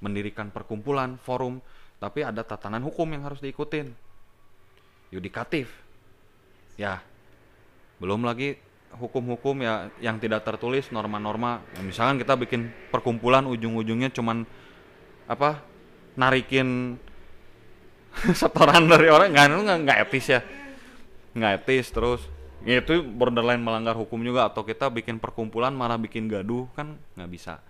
[0.05, 1.65] Mendirikan perkumpulan forum
[1.97, 3.89] tapi ada tatanan hukum yang harus diikutin.
[5.09, 5.73] Yudikatif.
[6.77, 7.01] Ya.
[7.97, 8.61] Belum lagi
[9.01, 11.65] hukum-hukum ya yang tidak tertulis norma-norma.
[11.73, 14.45] Ya, misalkan kita bikin perkumpulan ujung-ujungnya cuman
[15.27, 15.63] apa
[16.17, 16.97] narikin
[18.41, 19.31] setoran dari orang.
[19.31, 20.41] Nggak nggak nggak etis ya.
[21.37, 22.23] Nggak etis terus.
[22.67, 24.49] Ya itu borderline melanggar hukum juga.
[24.49, 27.61] Atau kita bikin perkumpulan malah bikin gaduh kan nggak bisa.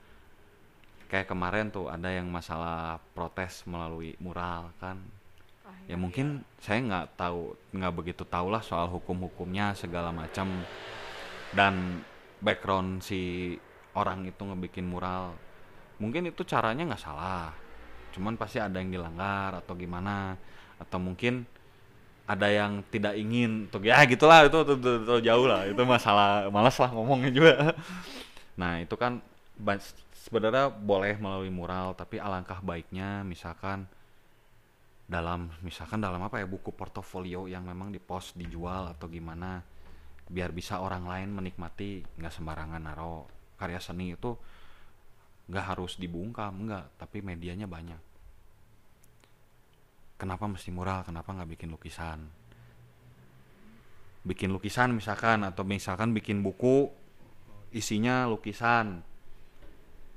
[1.07, 5.03] Kayak kemarin tuh ada yang masalah protes melalui mural kan.
[5.87, 10.51] Ya mungkin saya nggak tahu nggak begitu tahu lah soal hukum-hukumnya segala macam.
[11.55, 12.03] Dan
[12.43, 13.55] background si
[13.97, 15.46] orang itu ngebikin mural
[16.03, 17.53] mungkin itu caranya nggak salah.
[18.13, 20.37] Cuman pasti ada yang dilanggar atau gimana.
[20.77, 21.49] Atau mungkin
[22.27, 25.69] ada yang tidak ingin untuk ya gitulah itu, itu jauh lah.
[25.69, 27.55] Itu masalah malas lah ngomongnya juga.
[28.57, 29.21] Nah itu kan
[30.17, 33.85] sebenarnya boleh melalui mural tapi alangkah baiknya misalkan
[35.07, 39.61] dalam misalkan dalam apa ya buku portofolio yang memang di post dijual atau gimana
[40.27, 43.31] biar bisa orang lain menikmati nggak sembarangan naro.
[43.57, 44.35] Karya seni itu
[45.47, 48.03] nggak harus dibungkam nggak tapi medianya banyak.
[50.17, 51.05] Kenapa mesti mural?
[51.05, 52.25] Kenapa nggak bikin lukisan?
[54.27, 56.91] Bikin lukisan misalkan atau misalkan bikin buku
[57.71, 59.05] isinya lukisan.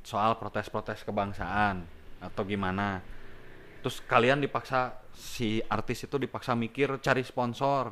[0.02, 1.84] Soal protes-protes kebangsaan
[2.24, 3.04] atau gimana.
[3.84, 7.92] Terus kalian dipaksa si artis itu dipaksa mikir cari sponsor.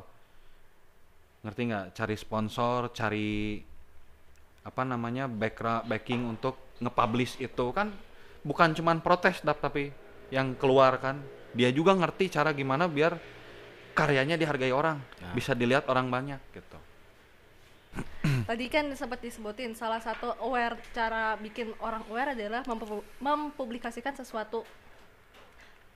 [1.44, 1.86] Ngerti nggak?
[1.92, 3.60] Cari sponsor cari
[4.64, 7.90] apa namanya background backing untuk nge-publish itu kan
[8.42, 9.90] bukan cuman protes dap tapi
[10.30, 11.18] yang keluar kan
[11.56, 13.18] dia juga ngerti cara gimana biar
[13.96, 15.34] karyanya dihargai orang Nah.
[15.34, 16.78] bisa dilihat orang banyak gitu
[18.48, 24.62] Tadi kan sempat disebutin salah satu aware cara bikin orang aware adalah mempu- mempublikasikan sesuatu.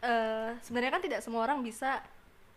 [0.02, 2.02] Eh, sebenarnya kan tidak semua orang bisa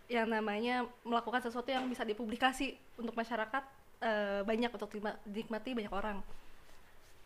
[0.10, 3.64] yang namanya melakukan sesuatu yang bisa dipublikasi untuk masyarakat
[4.02, 6.18] eh, banyak untuk dinikma- dinikmati banyak orang.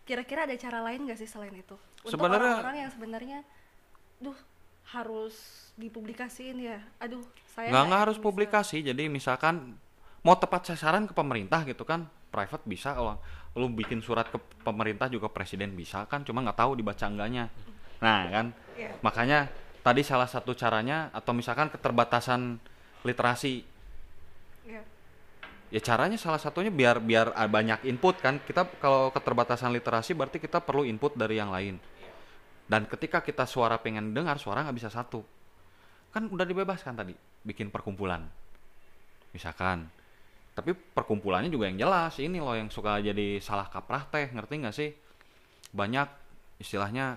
[0.09, 1.77] Kira-kira ada cara lain nggak sih selain itu?
[2.01, 3.39] Untuk Sebenarnya- orang-orang yang sebenarnya,
[4.17, 4.33] duh
[4.89, 5.35] harus
[5.77, 6.81] dipublikasiin ya.
[6.97, 9.77] Aduh, saya nggak nggak harus bisa." publikasi jadi misalkan
[10.19, 13.21] mau tepat sasaran ke pemerintah gitu kan private bisa kalau
[13.53, 17.47] lu bikin surat ke pemerintah juga presiden bisa kan cuma nggak tahu dibaca enggaknya
[17.99, 18.91] nah kan Iya.
[18.99, 19.39] makanya
[19.79, 22.59] tadi salah satu caranya atau misalkan keterbatasan
[23.01, 23.63] literasi.
[25.69, 28.41] Ya caranya salah satunya biar biar ah, banyak input kan.
[28.41, 31.77] Kita kalau keterbatasan literasi berarti kita perlu input dari yang lain.
[32.69, 35.21] Dan ketika kita suara pengen dengar suara nggak bisa satu.
[36.09, 37.13] Kan udah dibebaskan tadi
[37.45, 38.25] bikin perkumpulan.
[39.33, 39.89] Misalkan.
[40.57, 44.75] Tapi perkumpulannya juga yang jelas ini loh yang suka jadi salah kaprah teh ngerti nggak
[44.75, 44.91] sih?
[45.71, 46.07] Banyak
[46.59, 47.15] istilahnya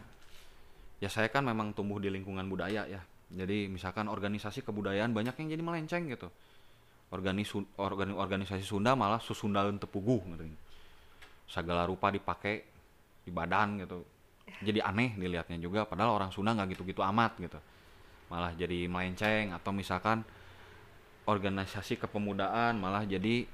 [1.03, 3.03] ya saya kan memang tumbuh di lingkungan budaya ya.
[3.33, 6.29] Jadi misalkan organisasi kebudayaan banyak yang jadi melenceng gitu
[7.13, 10.49] Organisu, organi- organisasi Sunda malah susundaun tepuguh ngerti
[11.45, 12.65] segala rupa dipakai
[13.21, 14.01] di badan gitu.
[14.65, 17.61] Jadi aneh dilihatnya juga padahal orang Sunda nggak gitu-gitu amat gitu.
[18.33, 20.25] Malah jadi melenceng atau misalkan
[21.29, 23.45] organisasi kepemudaan malah jadi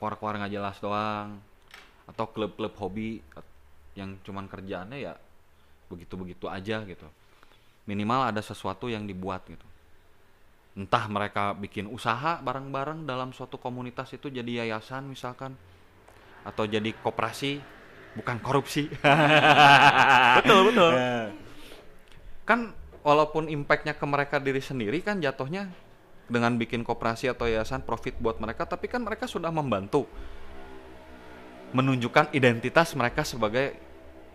[0.00, 1.36] keluar-keluar nggak jelas doang.
[2.08, 3.20] Atau klub-klub hobi
[3.92, 5.20] yang cuman kerjaannya ya
[5.92, 7.06] begitu-begitu aja gitu.
[7.84, 9.69] Minimal ada sesuatu yang dibuat gitu
[10.78, 15.58] entah mereka bikin usaha bareng-bareng dalam suatu komunitas itu jadi yayasan misalkan
[16.46, 17.60] atau jadi koperasi
[18.14, 18.90] bukan korupsi.
[20.40, 20.92] Betul betul.
[22.46, 22.74] Kan
[23.06, 25.70] walaupun impactnya ke mereka diri sendiri kan jatuhnya
[26.30, 30.06] dengan bikin koperasi atau yayasan profit buat mereka tapi kan mereka sudah membantu
[31.70, 33.78] menunjukkan identitas mereka sebagai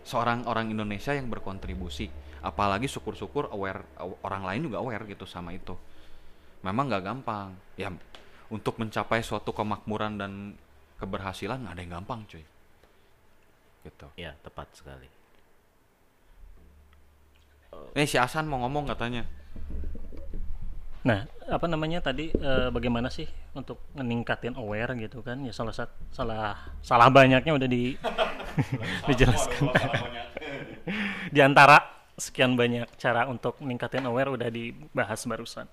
[0.07, 2.07] seorang orang Indonesia yang berkontribusi.
[2.45, 5.73] Apalagi syukur-syukur aware aw- orang lain juga aware gitu sama itu
[6.65, 7.93] memang nggak gampang ya
[8.49, 10.31] untuk mencapai suatu kemakmuran dan
[10.97, 12.41] keberhasilan nggak ada yang gampang cuy
[13.85, 15.05] gitu Ya, tepat sekali.
[17.93, 19.23] ini si Asan mau ngomong katanya
[21.05, 25.37] Nah, apa namanya tadi eh, bagaimana sih untuk meningkatin aware gitu kan?
[25.45, 27.93] Ya salah sat- salah salah banyaknya udah di
[29.13, 29.69] dijelaskan.
[31.29, 31.77] di antara
[32.17, 35.69] sekian banyak cara untuk meningkatin aware udah dibahas barusan.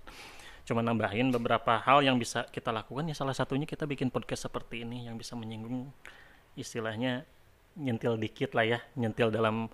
[0.63, 3.11] Cuma nambahin beberapa hal yang bisa kita lakukan.
[3.11, 5.91] Ya salah satunya kita bikin podcast seperti ini yang bisa menyinggung
[6.55, 7.27] istilahnya
[7.73, 9.67] nyentil dikit lah ya, nyentil dalam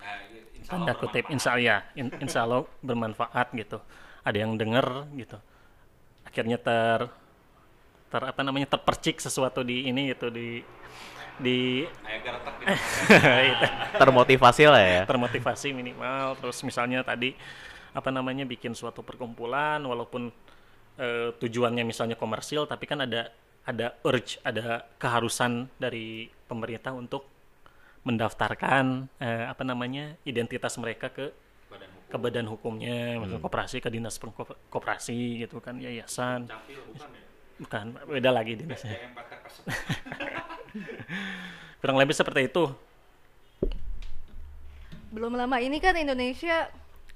[0.65, 3.77] tanda kutip insya Allah, in- insya Allah bermanfaat gitu.
[4.23, 5.37] Ada yang denger gitu.
[6.25, 7.05] Akhirnya ter
[8.09, 10.63] ter apa namanya terpercik sesuatu di ini gitu di
[11.39, 13.65] di itu,
[14.01, 15.03] Termotivasi lah ya.
[15.05, 16.35] termotivasi minimal.
[16.41, 17.35] Terus misalnya tadi
[17.89, 20.29] apa namanya bikin suatu perkumpulan walaupun
[20.99, 23.31] eh, tujuannya misalnya komersil tapi kan ada
[23.63, 27.23] ada urge ada keharusan dari pemerintah untuk
[28.03, 31.31] mendaftarkan eh, apa namanya identitas mereka ke
[32.09, 34.17] ke badan hukumnya, misalnya koperasi ke dinas
[34.73, 36.49] koperasi gitu kan, yayasan.
[37.61, 38.97] Bukan, beda lagi dinasnya.
[41.79, 42.65] Kurang lebih seperti itu.
[45.09, 46.69] belum lama ini kan Indonesia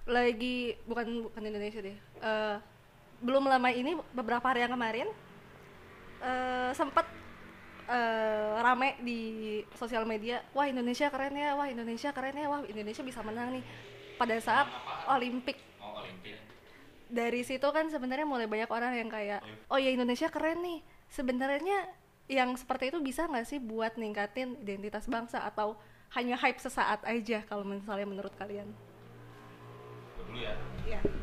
[0.09, 2.57] lagi bukan bukan Indonesia deh Eh,
[3.23, 5.07] belum lama ini beberapa hari yang kemarin
[6.19, 7.07] eh, sempat
[7.87, 9.19] eh, rame di
[9.79, 13.65] sosial media wah Indonesia keren ya wah Indonesia keren ya wah Indonesia bisa menang nih.
[14.13, 14.67] Pada saat
[15.09, 15.57] Olimpik.
[17.13, 20.79] Dari situ kan sebenarnya mulai banyak orang yang kayak oh ya Indonesia keren nih.
[21.07, 21.87] Sebenarnya
[22.27, 25.75] yang seperti itu bisa nggak sih buat ningkatin identitas bangsa atau
[26.13, 28.69] hanya hype sesaat aja kalau misalnya menurut kalian?
[30.33, 31.22] Iya.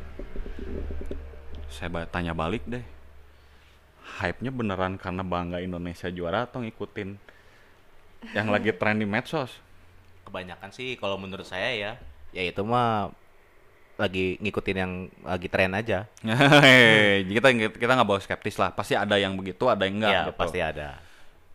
[1.73, 2.83] Saya tanya balik deh
[4.19, 7.15] hype-nya beneran karena bangga Indonesia juara atau ngikutin
[8.35, 9.55] yang lagi tren di medsos
[10.27, 11.91] Kebanyakan sih kalau menurut saya ya,
[12.29, 13.09] ya itu mah
[13.97, 14.93] lagi ngikutin yang
[15.25, 16.05] lagi tren aja.
[16.23, 20.21] Hehehe, kita kita nggak bawa skeptis lah pasti ada yang begitu ada yang enggak ya,
[20.29, 20.33] gitu.
[20.37, 20.89] pasti ada.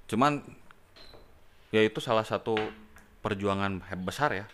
[0.06, 0.38] cuman
[1.74, 2.54] ya itu salah satu
[3.22, 4.46] perjuangan besar ya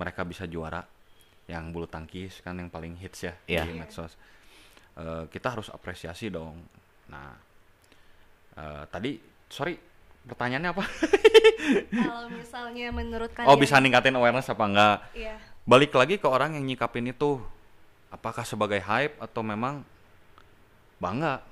[0.00, 0.88] mereka bisa juara
[1.46, 3.68] yang bulu tangkis kan yang paling hits ya Iya.
[3.68, 4.16] di medsos
[4.96, 6.56] Eh, kita harus apresiasi dong.
[7.12, 7.36] Nah
[8.56, 9.20] eh, tadi
[9.52, 9.76] sorry
[10.24, 10.84] pertanyaannya apa?
[12.08, 14.96] Kalau misalnya menurut kalian oh bisa ningkatin awareness apa enggak?
[15.12, 15.36] Iya.
[15.66, 17.42] balik lagi ke orang yang nyikapin itu.
[18.08, 19.84] Apakah sebagai hype atau memang
[20.96, 21.44] bangga?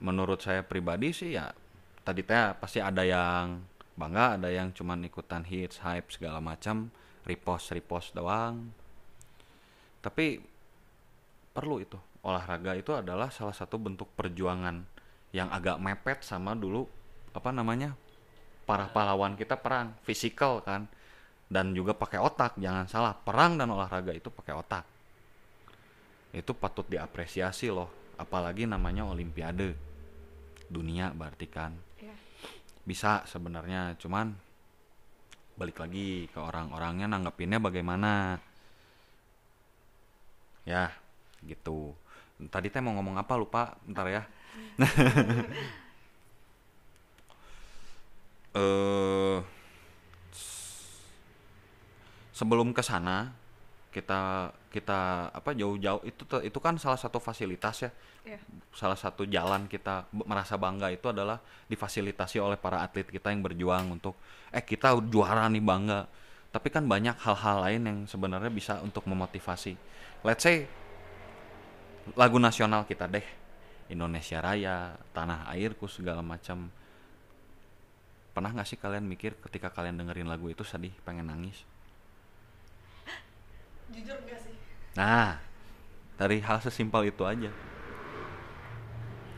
[0.00, 1.52] Menurut saya pribadi sih ya
[2.00, 3.60] tadi teh pasti ada yang
[3.92, 6.88] bangga ada yang cuman ikutan hits hype segala macam
[7.28, 8.72] repost repost doang.
[10.00, 10.53] Tapi
[11.54, 11.96] perlu itu.
[12.26, 14.82] Olahraga itu adalah salah satu bentuk perjuangan
[15.30, 16.86] yang agak mepet sama dulu
[17.34, 17.94] apa namanya
[18.66, 20.90] para pahlawan kita perang fisikal kan.
[21.44, 23.14] Dan juga pakai otak jangan salah.
[23.14, 24.84] Perang dan olahraga itu pakai otak.
[26.34, 29.78] Itu patut diapresiasi loh apalagi namanya olimpiade.
[30.66, 31.72] Dunia berarti kan.
[32.02, 32.16] Iya.
[32.84, 34.36] bisa sebenarnya cuman
[35.56, 38.40] balik lagi ke orang-orangnya nanggepinnya bagaimana?
[40.64, 41.03] Ya
[41.46, 41.94] gitu.
[42.50, 44.22] Tadi teh mau ngomong apa lupa ntar ya.
[48.54, 49.42] Eh
[52.34, 53.30] sebelum ke sana
[53.94, 57.90] kita kita apa jauh-jauh itu itu kan salah satu fasilitas ya.
[58.24, 58.40] Iya.
[58.72, 64.00] salah satu jalan kita merasa bangga itu adalah difasilitasi oleh para atlet kita yang berjuang
[64.00, 64.16] untuk
[64.50, 66.08] eh kita juara nih bangga.
[66.50, 69.76] Tapi kan banyak hal-hal lain yang sebenarnya bisa untuk memotivasi.
[70.24, 70.66] Let's say
[72.12, 73.24] lagu nasional kita deh
[73.88, 76.68] Indonesia Raya tanah airku segala macam
[78.36, 81.64] pernah nggak sih kalian mikir ketika kalian dengerin lagu itu sedih pengen nangis
[83.92, 84.56] Jujur enggak sih?
[84.96, 85.36] Nah,
[86.16, 87.52] dari hal sesimpel itu aja.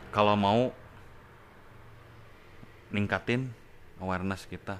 [0.09, 0.71] Kalau mau
[2.89, 3.51] ningkatin
[3.99, 4.79] awareness kita.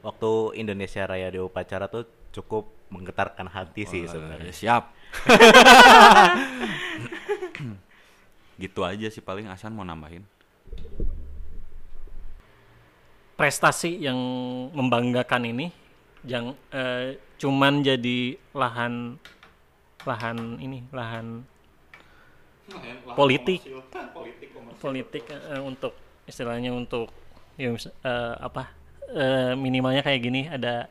[0.00, 4.50] Waktu Indonesia Raya di upacara tuh cukup menggetarkan hati sih Eh, sebenarnya.
[4.56, 4.96] siap.
[8.60, 10.22] Gitu aja sih paling Asan mau nambahin.
[13.40, 14.20] prestasi yang
[14.76, 15.72] membanggakan ini
[16.28, 19.16] yang eh, cuman jadi lahan
[20.04, 21.40] lahan ini lahan
[23.16, 23.64] Politik.
[24.78, 25.96] politik eh, untuk
[26.28, 27.08] istilahnya untuk
[27.56, 28.76] ya, eh, apa
[29.08, 30.86] eh, minimalnya kayak gini ada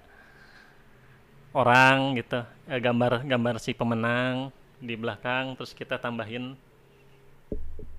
[1.54, 2.40] orang gitu.
[2.70, 6.56] Eh, gambar gambar si pemenang di belakang terus kita tambahin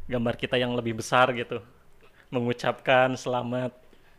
[0.09, 1.63] gambar kita yang lebih besar gitu.
[2.31, 3.75] Mengucapkan selamat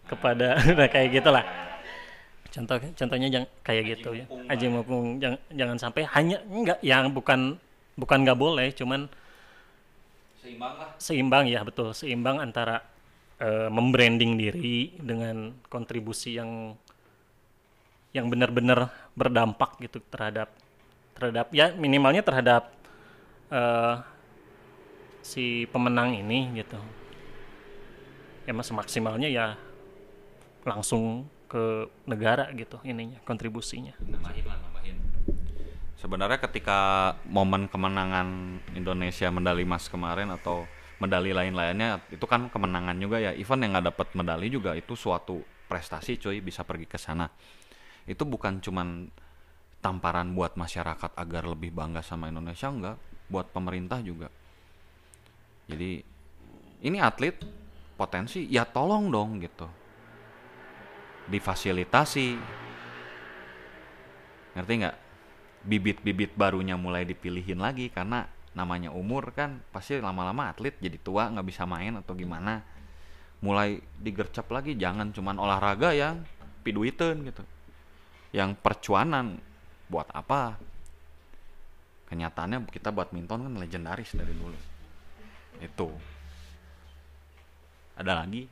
[0.08, 1.46] kepada nah, kayak gitulah.
[2.52, 4.26] Contoh contohnya jangan kayak gitu ya.
[4.52, 7.56] Aja mumpung jangan, jangan sampai hanya enggak yang bukan
[7.96, 9.08] bukan nggak boleh cuman
[10.41, 10.89] Seimbang lah.
[10.98, 11.96] seimbang ya betul.
[11.96, 12.84] Seimbang antara
[13.39, 16.76] eh, membranding diri dengan kontribusi yang
[18.12, 20.52] yang benar-benar berdampak gitu terhadap
[21.15, 22.71] terhadap ya minimalnya terhadap
[23.52, 23.95] eh,
[25.24, 26.80] si pemenang ini gitu.
[28.43, 29.56] Ya mas maksimalnya ya
[30.65, 33.95] langsung ke negara gitu ininya kontribusinya.
[34.02, 34.97] Nambahin lah nambahin.
[35.95, 36.80] Sebenarnya ketika
[37.30, 40.65] momen kemenangan Indonesia medali emas kemarin atau
[40.97, 43.32] medali lain-lainnya itu kan kemenangan juga ya.
[43.38, 47.30] Event yang nggak dapat medali juga itu suatu prestasi cuy bisa pergi ke sana
[48.10, 49.10] itu bukan cuman
[49.82, 52.97] tamparan buat masyarakat agar lebih bangga sama Indonesia enggak.
[53.28, 54.30] Buat pemerintah juga.
[55.66, 56.04] Jadi
[56.86, 57.38] ini atlet
[57.97, 59.68] potensi ya tolong dong gitu.
[61.30, 62.28] Difasilitasi.
[64.52, 64.97] Ngerti nggak
[65.62, 71.47] bibit-bibit barunya mulai dipilihin lagi karena namanya umur kan pasti lama-lama atlet jadi tua nggak
[71.47, 72.62] bisa main atau gimana.
[73.41, 76.22] Mulai digercep lagi jangan cuman olahraga yang
[76.62, 77.41] piduiten gitu
[78.32, 79.39] yang percuanan
[79.91, 80.55] buat apa
[82.07, 84.59] kenyataannya kita buat minton kan legendaris dari dulu
[85.59, 85.89] itu
[87.99, 88.47] ada lagi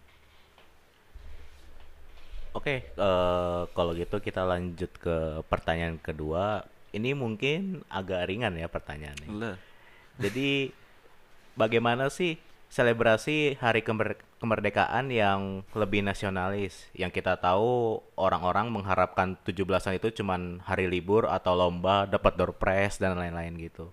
[2.50, 6.66] Oke, eh, kalau gitu kita lanjut ke pertanyaan kedua.
[6.90, 9.30] Ini mungkin agak ringan ya pertanyaannya.
[9.38, 9.58] Leh.
[10.18, 10.74] Jadi
[11.54, 16.88] bagaimana sih selebrasi hari kemer- kemerdekaan yang lebih nasionalis.
[16.94, 23.02] Yang kita tahu orang-orang mengharapkan 17-an itu cuman hari libur atau lomba, dapat door prize
[23.02, 23.90] dan lain-lain gitu.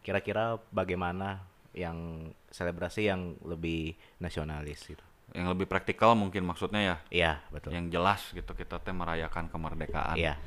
[0.00, 1.44] Kira-kira bagaimana
[1.76, 5.04] yang selebrasi yang lebih nasionalis gitu.
[5.34, 6.96] Yang lebih praktikal mungkin maksudnya ya.
[7.10, 7.76] Iya, betul.
[7.76, 10.16] Yang jelas gitu kita teh merayakan kemerdekaan.
[10.16, 10.40] Iya.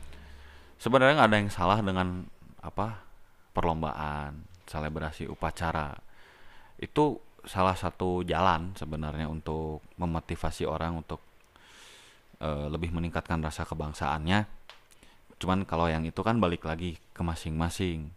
[0.77, 2.25] Sebenarnya nggak ada yang salah dengan
[2.61, 3.05] apa
[3.51, 5.97] perlombaan, selebrasi upacara.
[6.77, 11.23] Itu salah satu jalan sebenarnya untuk memotivasi orang untuk
[12.37, 14.45] eh, lebih meningkatkan rasa kebangsaannya.
[15.41, 18.13] Cuman kalau yang itu kan balik lagi ke masing-masing.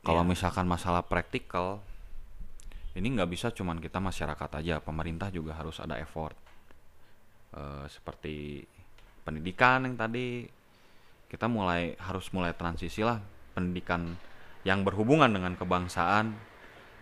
[0.00, 0.30] Kalau Iya.
[0.32, 1.80] misalkan masalah praktikal,
[2.96, 6.36] ini nggak bisa cuman kita masyarakat aja, pemerintah juga harus ada effort.
[7.52, 8.64] Eh, seperti
[9.24, 10.44] pendidikan yang tadi
[11.28, 13.18] kita mulai harus mulai transisi lah
[13.56, 14.14] pendidikan
[14.62, 16.34] yang berhubungan dengan kebangsaan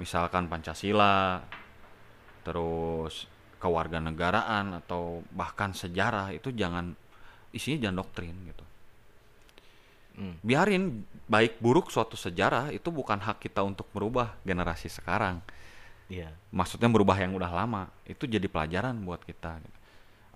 [0.03, 1.47] misalkan Pancasila
[2.43, 3.31] terus
[3.63, 6.99] kewarganegaraan atau bahkan sejarah itu jangan
[7.55, 8.67] isinya jangan doktrin gitu
[10.13, 10.37] Hmm.
[10.45, 15.41] biarin baik buruk suatu sejarah itu bukan hak kita untuk merubah generasi sekarang
[16.13, 16.29] Iya.
[16.53, 19.79] maksudnya merubah yang udah lama itu jadi pelajaran buat kita gitu.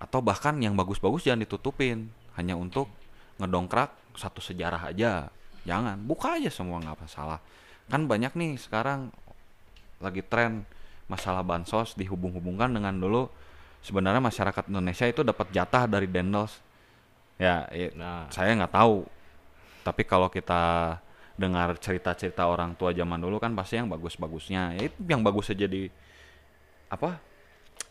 [0.01, 2.09] atau bahkan yang bagus-bagus jangan ditutupin
[2.41, 2.89] hanya untuk
[3.37, 5.29] ngedongkrak satu sejarah aja
[5.61, 7.37] jangan buka aja semua nggak masalah
[7.85, 9.13] kan banyak nih sekarang
[9.97, 10.63] lagi tren
[11.07, 13.31] masalah bansos dihubung-hubungkan dengan dulu
[13.81, 16.59] sebenarnya masyarakat Indonesia itu dapat jatah dari Dendels.
[17.37, 19.05] Ya Nah, saya nggak tahu.
[19.85, 20.97] Tapi kalau kita
[21.37, 24.75] dengar cerita-cerita orang tua zaman dulu kan pasti yang bagus-bagusnya.
[24.75, 25.87] Ya itu yang bagus aja jadi
[26.87, 27.19] apa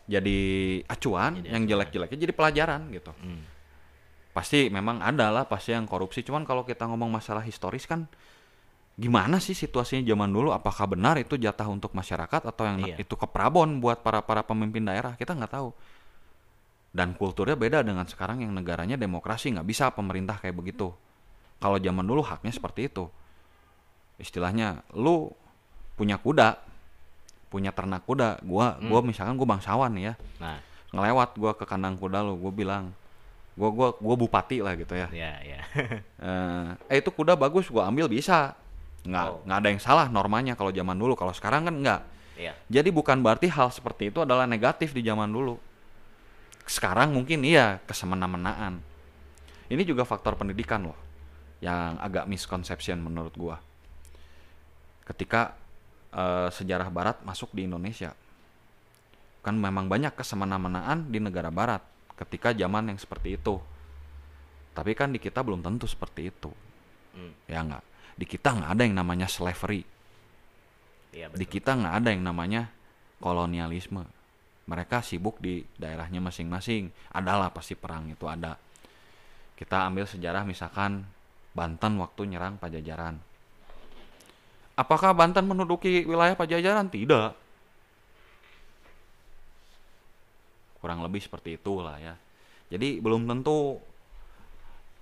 [0.07, 0.39] jadi
[0.89, 3.13] acuan Jadi yang jelek-jeleknya jadi pelajaran gitu.
[3.17, 3.43] Hmm.
[4.37, 6.21] pasti memang ada lah pasti yang korupsi.
[6.21, 8.05] Cuman kalau kita ngomong masalah historis kan
[8.97, 10.49] gimana sih situasinya zaman dulu?
[10.49, 12.97] Apakah benar itu jatah untuk masyarakat atau yang Iya.
[12.97, 15.13] itu keprabon buat para para pemimpin daerah?
[15.13, 15.69] Kita nggak tahu.
[16.89, 19.53] Dan kulturnya beda dengan sekarang yang negaranya demokrasi.
[19.53, 20.89] Nggak bisa pemerintah kayak begitu.
[21.61, 23.05] Kalau zaman dulu haknya seperti itu.
[24.17, 25.29] Istilahnya lu
[25.93, 26.57] punya kuda
[27.53, 28.41] punya ternak kuda.
[28.43, 30.17] Gua gua misalkan gua bangsawan ya.
[30.41, 30.57] Nah,
[30.91, 32.83] ngelewat gua ke kandang kuda lu gua bilang
[33.53, 35.07] gua gua gua bupati lah gitu ya.
[35.13, 35.59] Ya, ya.
[36.17, 38.57] Eh, eh itu kuda bagus gua ambil bisa
[39.07, 39.39] nggak Oh.
[39.47, 41.15] nggak ada yang salah normanya kalau zaman dulu.
[41.15, 42.01] Kalau sekarang kan nggak.
[42.37, 42.53] Iya.
[42.69, 45.57] jadi bukan berarti hal seperti itu adalah negatif di zaman dulu.
[46.69, 48.77] Sekarang mungkin iya kesemena-menaan.
[49.73, 50.99] Ini juga faktor pendidikan loh
[51.65, 53.57] yang agak misconception menurut gua.
[55.01, 55.57] Ketika
[56.13, 58.13] eh, sejarah barat masuk di Indonesia
[59.41, 61.81] kan memang banyak kesemena-menaan di negara barat
[62.21, 63.57] ketika zaman yang seperti itu.
[64.77, 66.53] Tapi kan di kita belum tentu seperti itu.
[67.17, 67.33] Hmm.
[67.49, 67.81] ya nggak
[68.17, 69.85] di kita nggak ada yang namanya slavery.
[71.13, 71.45] Di betul.
[71.45, 72.61] kita nggak ada yang namanya
[73.21, 74.03] kolonialisme.
[74.67, 76.91] Mereka sibuk di daerahnya masing-masing.
[77.13, 78.57] Adalah pasti perang itu ada.
[79.55, 81.07] Kita ambil sejarah misalkan
[81.55, 83.17] Banten waktu nyerang Pajajaran.
[84.77, 86.89] Apakah Banten menduduki wilayah Pajajaran?
[86.89, 87.29] Tidak.
[90.77, 92.13] Kurang lebih seperti itulah ya.
[92.69, 93.81] Jadi belum tentu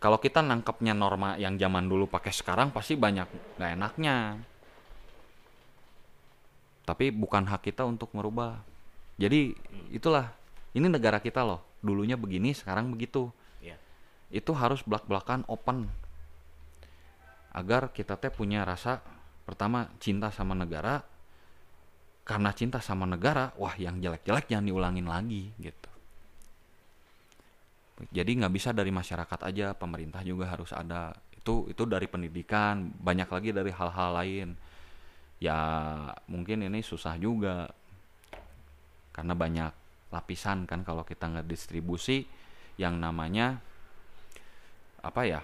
[0.06, 4.38] kalau kita nangkepnya norma yang zaman dulu pakai sekarang pasti banyak nggak enaknya
[6.86, 8.62] tapi bukan hak kita untuk merubah.
[9.18, 9.58] Jadi
[9.89, 10.30] itulah
[10.78, 11.66] ini negara kita loh.
[11.82, 13.34] Dulunya begini, sekarang begitu.
[13.60, 13.82] Iya.
[14.30, 15.89] Itu harus belak-belakan open.
[17.51, 19.01] Agar kita teh punya rasa
[19.49, 21.01] pertama cinta sama negara.
[22.26, 25.89] Karena cinta sama negara, wah yang jelek-jelek jangan diulangin lagi gitu.
[27.96, 31.16] Jadi nggak bisa dari masyarakat aja, pemerintah juga harus ada.
[31.32, 34.50] Itu itu dari pendidikan, banyak lagi dari hal-hal lain.
[35.39, 35.60] Ya
[36.28, 37.72] mungkin ini susah juga.
[39.16, 39.72] Karena banyak
[40.12, 42.28] lapisan kan kalau kita nggak distribusi
[42.76, 43.60] yang namanya
[45.00, 45.39] apa ya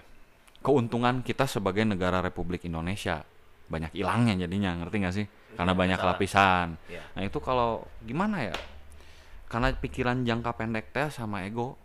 [0.60, 3.24] keuntungan kita sebagai negara Republik Indonesia.
[3.72, 5.26] Banyak hilangnya jadinya ngerti nggak sih?
[5.56, 6.76] Karena banyak lapisan.
[6.88, 7.04] Iya.
[7.16, 8.56] nah itu kalau gimana ya?
[9.48, 11.80] Karena pikiran jangka pendek teh sama ego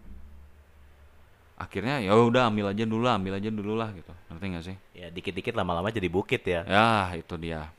[1.58, 4.78] akhirnya ya udah ambil aja dulu lah, ambil aja dulu lah gitu ngerti nggak sih
[4.98, 6.66] Ya, dikit-dikit lama-lama jadi bukit ya.
[6.66, 7.70] Ya, itu dia.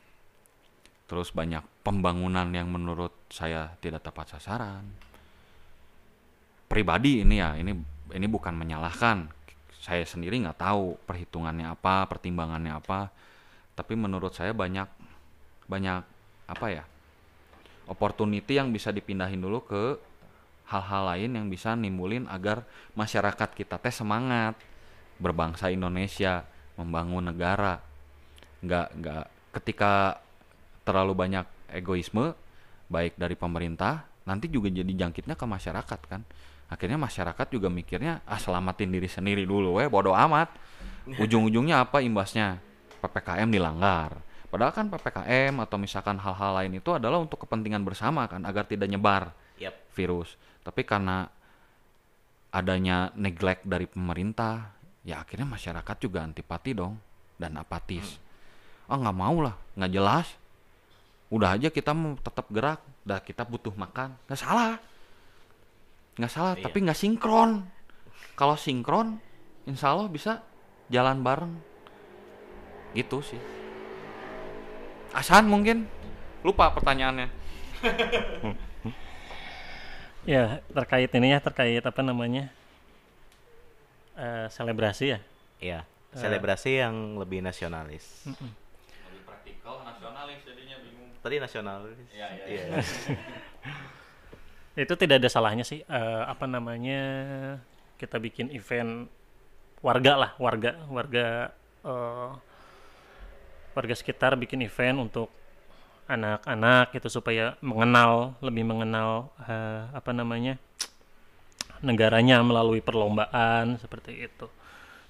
[1.03, 4.87] Terus banyak pembangunan yang menurut saya tidak tepat sasaran.
[6.71, 7.75] Pribadi ini ya, ini
[8.15, 9.27] ini bukan menyalahkan.
[9.83, 13.11] Saya sendiri nggak tahu perhitungannya apa, pertimbangannya apa.
[13.75, 14.87] Tapi menurut saya banyak
[15.67, 15.99] banyak
[16.47, 16.83] apa ya?
[17.89, 19.99] Opportunity yang bisa dipindahin dulu ke
[20.69, 22.61] hal-hal lain yang bisa nimbulin agar
[22.93, 24.53] masyarakat kita teh semangat
[25.17, 26.45] berbangsa Indonesia,
[26.77, 27.81] membangun negara.
[28.61, 29.25] Nggak nggak
[29.59, 30.21] ketika
[30.85, 32.37] terlalu banyak egoisme,
[32.87, 36.21] baik dari pemerintah nanti juga jadi jangkitnya ke masyarakat kan.
[36.69, 40.53] Akhirnya masyarakat juga mikirnya ah selamatin diri sendiri dulu weh bodoh amat.
[41.09, 42.61] Ujung-ujungnya apa imbasnya?
[43.01, 44.21] Ppkm dilanggar.
[44.53, 48.89] Padahal kan ppkm atau misalkan hal-hal lain itu adalah untuk kepentingan bersama kan agar tidak
[48.89, 49.77] nyebar Yap.
[49.93, 51.27] virus tapi karena
[52.49, 54.73] adanya neglect dari pemerintah
[55.05, 56.97] ya akhirnya masyarakat juga antipati dong
[57.37, 58.17] dan apatis.
[58.89, 60.27] Ah nggak mau lah nggak jelas.
[61.29, 64.17] Udah aja kita mau tetap gerak dah kita butuh makan.
[64.25, 64.75] Nggak salah.
[66.17, 66.63] Nggak salah Iya.
[66.65, 67.51] tapi nggak sinkron.
[68.35, 69.21] Kalau sinkron
[69.69, 70.41] insya Allah bisa
[70.89, 71.53] jalan bareng.
[72.97, 73.41] Gitu sih.
[75.13, 75.85] Asan mungkin?
[76.41, 77.27] Lupa pertanyaannya
[80.27, 82.51] Ya, terkait ini ya, terkait apa namanya?
[84.19, 85.19] eh, selebrasi ya.
[85.63, 85.79] Iya.
[86.11, 88.25] Selebrasi yang lebih nasionalis.
[88.27, 91.97] lebih praktikal nasionalis jadinya bingung Tadi nasionalis.
[92.11, 92.83] Iya, iya, Iya.
[94.85, 97.01] Itu tidak ada salahnya sih eh, apa namanya?
[97.99, 99.07] Kita bikin event
[99.79, 101.51] warga lah, warga, warga
[101.83, 102.29] eh,
[103.75, 105.31] warga sekitar bikin event untuk
[106.09, 110.57] anak-anak gitu supaya mengenal lebih mengenal eh, apa namanya
[111.85, 114.49] negaranya melalui perlombaan seperti itu.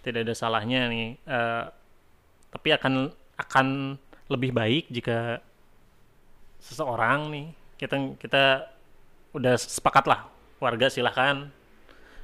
[0.03, 1.63] Tidak ada salahnya nih eh,
[2.51, 3.67] tapi akan akan
[4.29, 5.39] lebih baik jika
[6.59, 7.47] seseorang nih
[7.79, 8.43] kita kita
[9.31, 10.27] udah sepakat lah
[10.59, 11.47] warga silahkan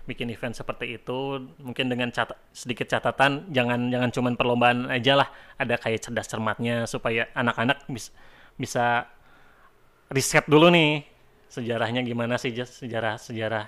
[0.05, 1.49] bikin event seperti itu.
[1.57, 6.85] Mungkin dengan cat- sedikit catatan jangan jangan cuman perlombaan aja lah ada kayak cerdas cermatnya
[6.85, 8.13] supaya anak-anak bis-
[8.55, 9.07] bisa
[10.11, 11.03] riset dulu nih
[11.51, 13.65] sejarahnya gimana sih sejarah sejarah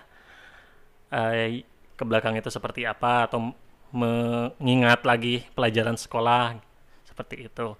[1.11, 1.63] eh,
[1.97, 3.51] ke belakang itu seperti apa atau
[3.95, 6.59] mengingat lagi pelajaran sekolah
[7.07, 7.73] seperti itu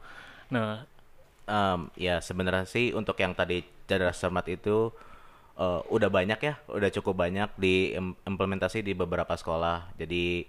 [0.47, 0.88] nah
[1.47, 4.91] Em, ya sebenarnya sih untuk yang tadi cerdas cermat itu
[5.55, 9.95] eh, udah banyak ya, udah cukup banyak diimplementasi di beberapa sekolah.
[9.95, 10.43] Jadi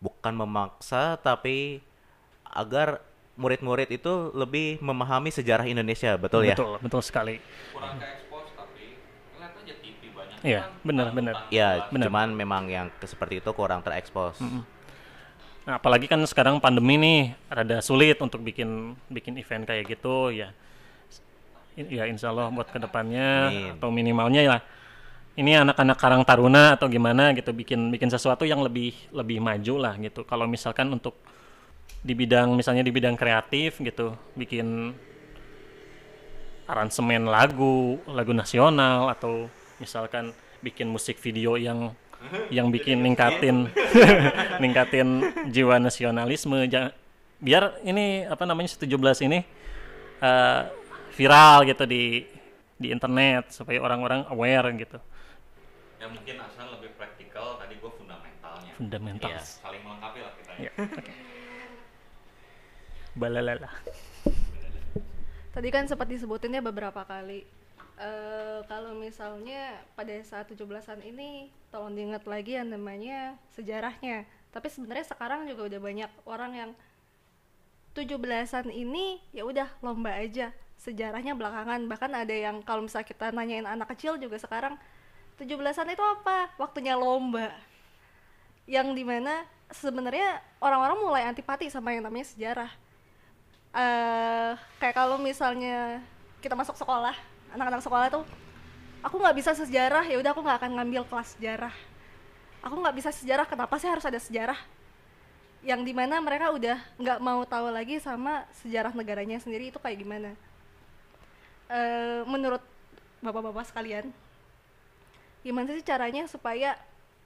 [0.00, 1.84] bukan memaksa tapi
[2.48, 6.52] agar murid-murid itu lebih memahami sejarah Indonesia, betul, ya?
[6.52, 7.40] betul betul sekali
[7.72, 8.84] kurang ke expose tapi
[9.40, 11.34] lihat aja TV banyak Iya, kan benar, benar.
[11.48, 12.06] Ya, Benar.
[12.12, 14.36] cuman memang yang seperti itu kurang terekspos.
[15.62, 20.50] Nah, apalagi kan sekarang pandemi nih rada sulit untuk bikin bikin event kayak gitu ya.
[21.72, 23.72] Ya insya Allah buat ke depannya Amin.
[23.78, 24.56] atau minimalnya ya
[25.32, 29.94] ini anak-anak Karang Taruna atau gimana gitu bikin bikin sesuatu yang lebih lebih maju lah
[29.96, 30.28] gitu.
[30.28, 31.16] Kalau misalkan untuk
[32.02, 34.90] di bidang misalnya di bidang kreatif gitu bikin
[36.66, 39.46] aransemen lagu lagu nasional atau
[39.78, 41.94] misalkan bikin musik video yang
[42.54, 43.66] yang bikin ningkatin
[44.62, 45.08] ningkatin
[45.50, 46.66] jiwa nasionalisme.
[47.42, 49.42] Biar ini apa namanya 17 ini
[50.22, 50.62] eh,
[51.18, 52.22] viral gitu di
[52.78, 54.98] di internet supaya orang-orang aware gitu.
[55.98, 57.58] Ya mungkin asal lebih praktikal.
[57.58, 58.72] Tadi gue fundamentalnya.
[58.78, 59.30] Fundamental.
[59.34, 59.42] Iya.
[59.42, 61.12] saling melengkapi lah kita Ya, oke.
[63.12, 63.68] Balalala
[65.52, 67.44] Tadi kan sempat disebutinnya beberapa kali.
[68.00, 74.24] Eh, kalau misalnya pada saat 17-an ini tolong diingat lagi yang namanya sejarahnya.
[74.48, 76.70] Tapi sebenarnya sekarang juga udah banyak orang yang
[77.92, 80.56] 17-an ini ya udah lomba aja.
[80.80, 81.84] Sejarahnya belakangan.
[81.84, 84.80] Bahkan ada yang kalau misalnya kita nanyain anak kecil juga sekarang
[85.36, 86.48] 17-an itu apa?
[86.56, 87.52] Waktunya lomba.
[88.64, 92.72] Yang di mana sebenarnya orang-orang mulai antipati sama yang namanya sejarah
[93.72, 96.04] eh kayak kalau misalnya
[96.44, 97.16] kita masuk sekolah
[97.56, 98.24] anak-anak sekolah tuh
[99.00, 101.74] aku nggak bisa sejarah ya udah aku nggak akan ngambil kelas sejarah.
[102.62, 104.58] Aku nggak bisa sejarah kenapa sih harus ada sejarah?
[105.66, 109.98] Yang di mana mereka udah nggak mau tahu lagi sama sejarah negaranya sendiri itu kayak
[109.98, 110.30] gimana.
[111.66, 112.62] Eh menurut
[113.22, 114.10] bapak-bapak sekalian
[115.42, 116.78] gimana sih caranya supaya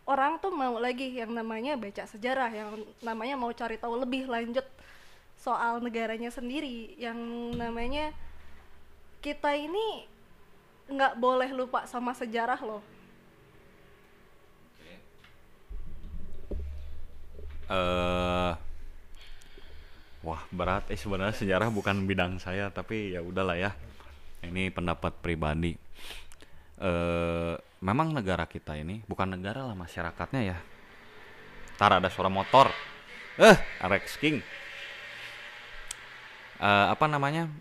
[0.09, 4.65] orang tuh mau lagi yang namanya baca sejarah yang namanya mau cari tahu lebih lanjut
[5.37, 7.17] soal negaranya sendiri yang
[7.55, 8.11] namanya
[9.23, 10.09] kita ini
[10.87, 12.83] nggak boleh lupa sama sejarah loh.
[17.67, 18.55] Eh
[20.23, 23.75] wah berat eh sebenarnya sejarah bukan bidang saya tapi ya udahlah ya.
[24.47, 25.75] Ini pendapat pribadi.
[26.79, 30.59] Eh memang negara kita ini bukan negara lah masyarakatnya ya.
[31.75, 32.71] Tar ada suara motor.
[33.43, 34.39] Eh Rex King
[36.57, 37.53] Eh, apa namanya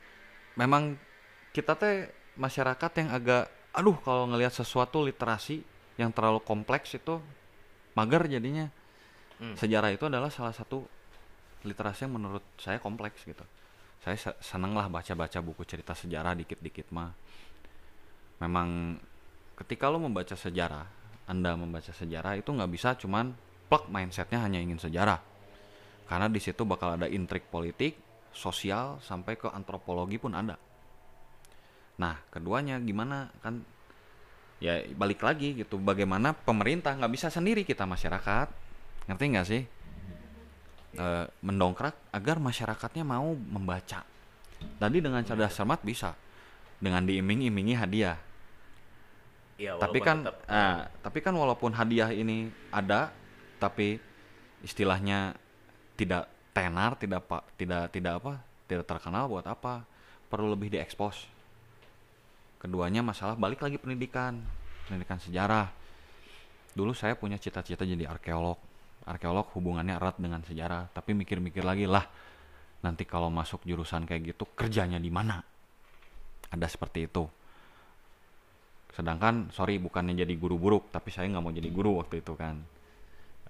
[0.56, 0.96] memang
[1.52, 2.08] kita teh
[2.40, 3.44] masyarakat yang agak
[3.76, 5.60] aduh kalau ngelihat sesuatu literasi
[6.00, 7.20] yang terlalu kompleks itu
[7.96, 8.72] mager jadinya.
[9.60, 10.88] Sejarah itu adalah salah satu
[11.68, 13.44] literasi yang menurut saya kompleks gitu.
[14.00, 17.12] Saya se- seneng lah baca-baca buku cerita sejarah dikit-dikit mah.
[18.40, 18.96] Memang
[19.60, 20.88] ketika lo membaca sejarah
[21.26, 23.34] anda membaca sejarah itu nggak bisa cuman
[23.68, 25.20] plug mindsetnya hanya ingin sejarah.
[26.06, 28.05] Karena di situ bakal ada intrik politik
[28.36, 30.60] sosial sampai ke antropologi pun ada.
[31.96, 33.64] Nah keduanya gimana kan?
[34.60, 38.48] Ya balik lagi gitu bagaimana pemerintah nggak bisa sendiri kita masyarakat.
[39.08, 39.64] Ngerti nggak sih?
[40.96, 44.04] Eh, mendongkrak agar masyarakatnya mau membaca.
[44.80, 46.16] Tadi dengan cerdas cermat bisa
[46.80, 48.16] dengan diiming-imingi hadiah.
[49.56, 53.12] Iya, tapi kan tetap- ah, tapi kan walaupun hadiah ini ada
[53.60, 54.00] tapi
[54.64, 55.36] istilahnya
[55.96, 57.28] tidak tenar tidak
[57.60, 58.40] tidak tidak apa
[58.72, 59.84] tidak terkenal buat apa
[60.32, 61.28] perlu lebih diekspos.
[62.64, 64.40] Keduanya masalah balik lagi pendidikan
[64.88, 65.68] pendidikan sejarah.
[66.72, 68.56] Dulu saya punya cita-cita jadi arkeolog.
[69.04, 72.08] Arkeolog hubungannya erat dengan sejarah tapi mikir-mikir lagi lah
[72.82, 75.44] nanti kalau masuk jurusan kayak gitu kerjanya di mana?
[76.56, 77.28] Ada seperti itu.
[78.96, 82.56] Sedangkan sorry bukannya jadi guru buruk tapi saya nggak mau jadi guru waktu itu kan.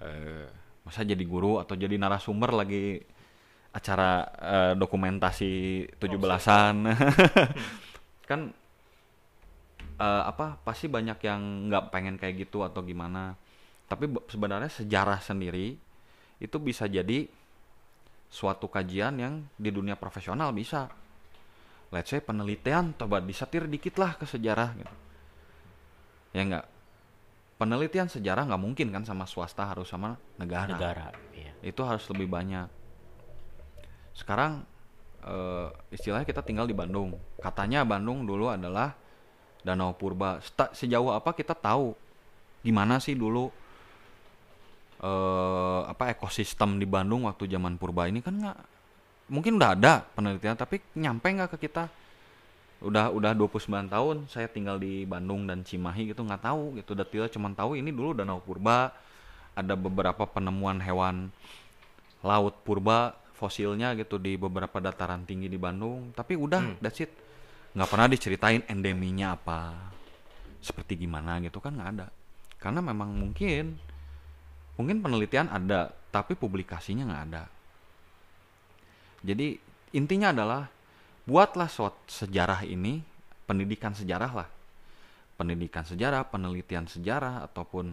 [0.01, 3.01] Eh masa jadi guru atau jadi narasumber lagi
[3.73, 4.09] acara
[4.39, 5.51] eh, dokumentasi
[5.97, 6.85] tujuh belasan?
[8.29, 8.53] Kan
[9.97, 13.33] eh, apa pasti banyak yang nggak pengen kayak gitu atau gimana.
[13.89, 15.75] Tapi be- sebenarnya sejarah sendiri
[16.37, 17.25] itu bisa jadi
[18.29, 20.87] suatu kajian yang di dunia profesional bisa.
[21.89, 24.95] Let's say penelitian coba disetir dikit lah ke sejarah gitu.
[26.35, 26.74] Ya enggak
[27.55, 30.75] penelitian sejarah nggak mungkin kan sama swasta harus sama negara.
[30.75, 31.55] Negara iya.
[31.63, 32.67] itu harus lebih banyak.
[34.15, 34.67] Sekarang
[35.23, 37.15] eh, istilahnya kita tinggal di Bandung.
[37.39, 38.95] Katanya Bandung dulu adalah
[39.63, 40.43] danau purba.
[40.43, 41.95] Sta- sejauh apa kita tahu
[42.65, 43.51] gimana sih dulu
[44.95, 48.19] eh apa ekosistem di Bandung waktu zaman purba ini?
[48.19, 48.57] Kan nggak
[49.31, 51.89] mungkin udah ada penelitian tapi nyampe nggak ke kita
[52.85, 57.25] udah udah 29 tahun saya tinggal di Bandung dan Cimahi gitu nggak tahu gitu detail
[57.27, 58.93] cuman tahu ini dulu danau purba
[59.57, 61.33] ada beberapa penemuan hewan
[62.21, 67.11] laut purba fosilnya gitu di beberapa dataran tinggi di Bandung tapi udah that's it.
[67.75, 69.75] Nggak pernah diceritain endeminya apa
[70.63, 72.07] seperti gimana gitu kan nggak ada.
[72.55, 73.75] Karena memang mungkin
[74.79, 77.43] mungkin penelitian ada tapi publikasinya nggak ada.
[79.25, 79.59] Jadi
[79.95, 80.63] intinya adalah
[81.25, 83.01] buatlah suatu sejarah ini
[83.49, 84.49] pendidikan sejarah lah.
[85.35, 87.91] Pendidikan sejarah penelitian sejarah ataupun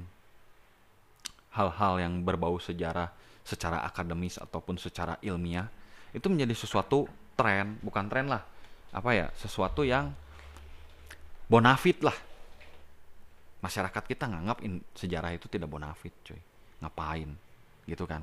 [1.52, 3.10] hal-hal yang berbau sejarah
[3.42, 5.66] secara akademis ataupun secara ilmiah
[6.14, 8.46] itu menjadi sesuatu tren bukan tren lah.
[8.94, 9.26] Apa ya?
[9.34, 10.14] Sesuatu yang
[11.50, 12.14] bonafit lah.
[13.58, 16.38] Masyarakat kita nganggap in- sejarah itu tidak bonafit cuy.
[16.78, 17.34] Ngapain?
[17.90, 18.22] Gitu kan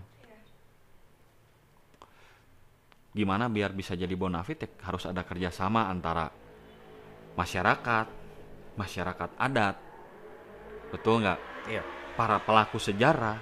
[3.09, 6.29] gimana biar bisa jadi bonafit ya harus ada kerjasama antara
[7.33, 8.07] masyarakat
[8.77, 9.75] masyarakat adat.
[10.93, 11.39] Betul nggak?
[11.69, 11.83] Iya.
[12.19, 13.39] para pelaku sejarah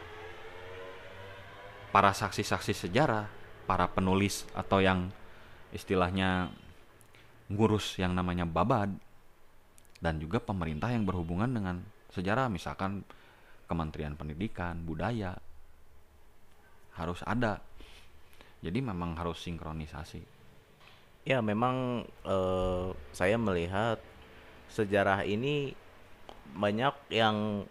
[1.89, 3.25] para saksi-saksi sejarah
[3.65, 5.09] para penulis atau yang
[5.73, 6.53] istilahnya
[7.49, 8.91] ngurus yang namanya babad
[9.97, 11.81] dan juga pemerintah yang berhubungan dengan
[12.13, 13.01] sejarah misalkan
[13.65, 15.35] Kementerian Pendidikan Budaya
[16.95, 17.59] harus ada
[18.61, 20.37] jadi memang harus sinkronisasi
[21.27, 23.99] Ya memang eh, saya melihat
[24.71, 25.75] sejarah ini
[26.55, 27.67] banyak yang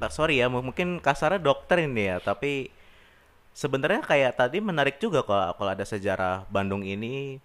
[0.00, 2.72] ah, sorry ya mu- mungkin kasarnya dokter ini ya tapi
[3.52, 7.36] sebenarnya kayak tadi menarik juga kalau kalau ada sejarah Bandung ini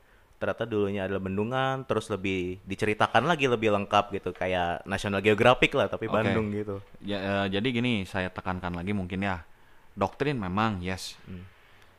[0.41, 5.85] ternyata dulunya adalah bendungan terus lebih diceritakan lagi lebih lengkap gitu kayak National Geographic lah
[5.85, 6.17] tapi Oke.
[6.17, 6.81] Bandung gitu.
[7.05, 9.45] Ya, eh, jadi gini, saya tekankan lagi mungkin ya.
[9.93, 11.13] Doktrin memang yes.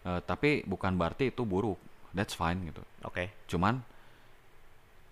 [0.03, 1.79] Eh, tapi bukan berarti itu buruk.
[2.11, 2.83] That's fine gitu.
[3.03, 3.31] Oke.
[3.47, 3.81] Cuman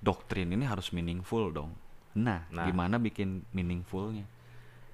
[0.01, 1.73] doktrin ini harus meaningful dong.
[2.17, 2.67] Nah, Nah.
[2.67, 4.27] gimana bikin meaningfulnya?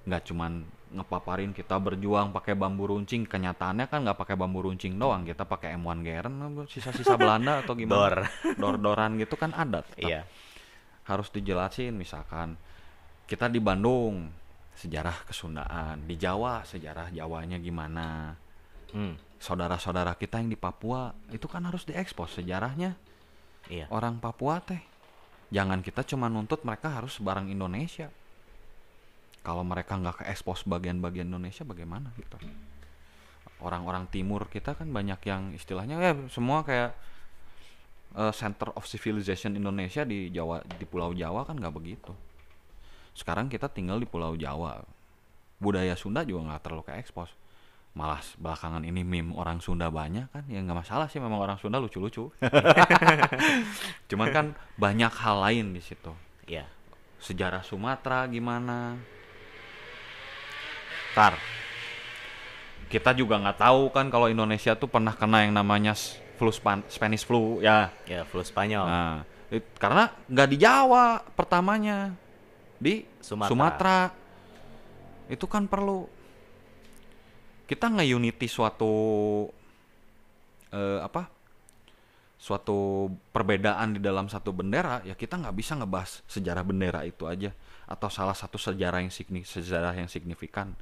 [0.05, 0.53] Nggak cuman
[0.87, 5.75] ngepaparin kita berjuang pakai bambu runcing, kenyataannya kan nggak pakai bambu runcing doang, kita pakai
[5.75, 6.35] M1 Geren,
[6.67, 7.97] sisa-sisa Belanda atau gimana?
[7.97, 8.17] Dor.
[8.55, 9.83] Dor-doran gitu kan ada.
[9.83, 10.23] tetap Iya.
[11.07, 12.59] harus dijelasin misalkan
[13.25, 14.27] kita di Bandung
[14.75, 18.35] sejarah kesundaan di Jawa sejarah Jawanya gimana
[18.95, 19.19] Hmm.
[19.37, 22.97] saudara-saudara kita yang di Papua itu kan harus diekspos sejarahnya.
[23.67, 23.91] Iya.
[23.91, 24.79] orang Papua teh.
[25.51, 28.11] Jangan kita cuma nuntut mereka harus barang Indonesia.
[29.43, 32.35] Kalau mereka nggak ke ekspos bagian-bagian Indonesia bagaimana gitu?
[33.63, 36.95] Orang-orang timur kita kan banyak yang istilahnya ya semua kayak
[38.19, 42.15] eh, center of civilization Indonesia di Jawa di Pulau Jawa kan nggak begitu.
[43.15, 44.83] Sekarang kita tinggal di Pulau Jawa.
[45.63, 47.31] Budaya Sunda juga nggak terlalu ke ekspos
[47.97, 51.81] malah belakangan ini meme orang Sunda banyak kan ya nggak masalah sih memang orang Sunda
[51.81, 52.29] lucu-lucu
[54.13, 56.13] cuman kan banyak hal lain di situ
[56.45, 56.69] Iya.
[57.17, 59.01] sejarah Sumatera gimana
[61.13, 61.35] tar
[62.87, 65.97] kita juga nggak tahu kan kalau Indonesia tuh pernah kena yang namanya
[66.37, 68.85] flu Span- Spanish flu ya Ya, flu Spanyol.
[68.85, 69.17] Nah,
[69.49, 72.15] it- karena nggak di Jawa pertamanya,
[72.79, 73.51] di Sumatera.
[73.51, 73.99] Sumatera.
[75.27, 76.07] Itu kan perlu
[77.67, 78.93] kita nge-unity suatu
[80.71, 81.29] eh, apa?
[82.37, 87.51] Suatu perbedaan di dalam satu bendera, ya kita nggak bisa ngebahas sejarah bendera itu aja
[87.89, 90.77] atau salah satu sejarah yang signi, sejarah yang signifikan.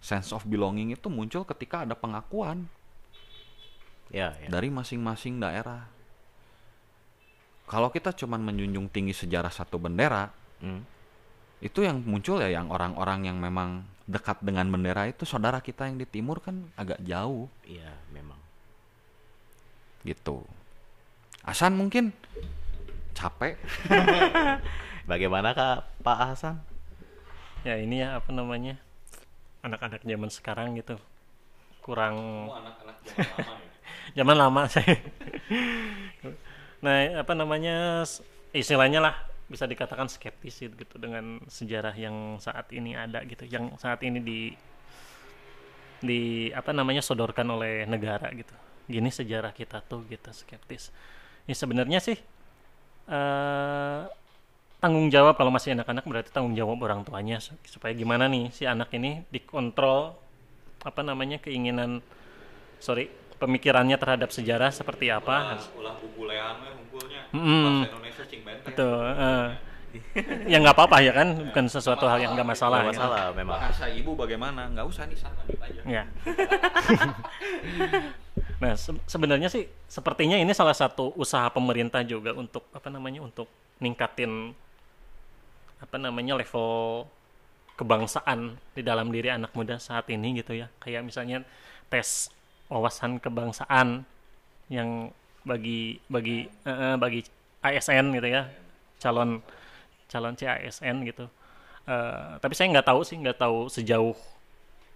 [0.00, 2.68] Sense of belonging itu muncul ketika ada pengakuan
[4.12, 4.48] Ya, ya.
[4.52, 5.88] dari masing-masing daerah.
[7.64, 10.28] Kalau kita cuman menjunjung tinggi sejarah satu bendera,
[10.60, 10.80] Hmm.
[11.60, 15.96] itu yang muncul ya yang orang-orang yang memang dekat dengan bendera itu saudara kita yang
[15.96, 18.36] di timur kan agak jauh Iya, memang.
[20.04, 20.44] gitu.
[21.40, 22.12] Hasan mungkin
[23.16, 23.56] capek.
[25.10, 26.56] Bagaimana Kak Pak Hasan?
[27.64, 28.76] ya ini ya apa namanya
[29.64, 31.00] anak-anak zaman sekarang gitu
[31.80, 32.44] kurang
[34.20, 35.00] zaman lama saya
[36.84, 38.04] nah apa namanya
[38.52, 44.00] istilahnya lah bisa dikatakan skeptis gitu dengan sejarah yang saat ini ada gitu yang saat
[44.00, 44.40] ini di
[46.00, 48.52] di apa namanya sodorkan oleh negara gitu.
[48.84, 50.92] Gini sejarah kita tuh gitu skeptis.
[51.48, 52.16] Ya sebenarnya sih
[53.04, 54.02] eh
[54.80, 58.68] tanggung jawab kalau masih anak-anak berarti tanggung jawab orang tuanya su- supaya gimana nih si
[58.68, 60.12] anak ini dikontrol
[60.84, 62.04] apa namanya keinginan
[62.80, 63.08] sorry
[63.40, 65.60] pemikirannya terhadap sejarah seperti apa.
[65.76, 66.83] Ulah bubulean
[67.34, 67.84] Mm-mm.
[67.84, 68.72] Indonesia cing benteng.
[68.72, 69.46] itu eh.
[70.50, 72.98] ya nggak apa-apa ya kan bukan sesuatu hal yang nggak masalah, Nggak gitu.
[73.02, 73.58] masalah memang.
[73.62, 74.60] Bahasa ibu bagaimana?
[74.70, 75.82] Nggak usah nih sana aja.
[75.86, 76.02] Ya.
[78.62, 83.46] nah, se- sebenarnya sih sepertinya ini salah satu usaha pemerintah juga untuk apa namanya untuk
[83.78, 84.54] ningkatin
[85.78, 87.04] apa namanya level
[87.74, 90.70] kebangsaan di dalam diri anak muda saat ini gitu ya.
[90.82, 91.42] Kayak misalnya
[91.90, 92.30] tes
[92.66, 94.02] wawasan kebangsaan
[94.70, 95.12] yang
[95.44, 97.20] bagi bagi eh, bagi
[97.60, 98.48] ASN gitu ya.
[98.98, 99.40] Calon
[100.08, 101.24] calon CASN gitu.
[101.84, 104.16] Eh, tapi saya nggak tahu sih, nggak tahu sejauh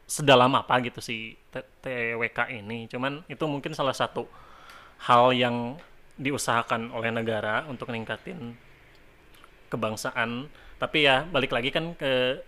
[0.08, 2.88] sedalam apa gitu si TWK ini.
[2.88, 4.24] Cuman itu mungkin salah satu
[5.04, 5.76] hal yang
[6.18, 8.56] diusahakan oleh negara untuk meningkatin
[9.68, 10.48] kebangsaan.
[10.80, 12.40] Tapi ya balik lagi kan ke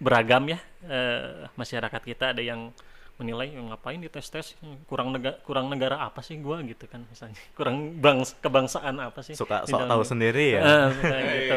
[0.00, 0.58] beragam ya
[0.88, 2.72] eh, masyarakat kita ada yang
[3.20, 7.36] menilai "Ya, ngapain dites tes kurang negara kurang negara apa sih gua gitu kan misalnya
[7.58, 10.60] kurang bangs kebangsaan apa sih Suka sok tahu sendiri ya.
[10.60, 11.56] Eh, suka gitu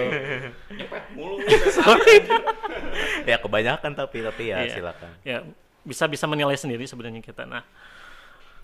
[0.74, 1.36] Nyepet mulu.
[3.26, 4.74] ya kebanyakan tapi tapi ya Iya.
[4.74, 5.10] silakan.
[5.24, 5.38] ya
[5.82, 7.64] bisa bisa menilai sendiri sebenarnya kita nah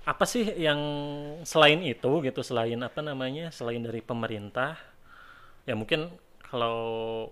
[0.04, 0.80] apa sih yang
[1.44, 4.80] selain itu gitu selain apa namanya selain dari pemerintah
[5.64, 6.08] ya mungkin
[6.42, 7.28] kalau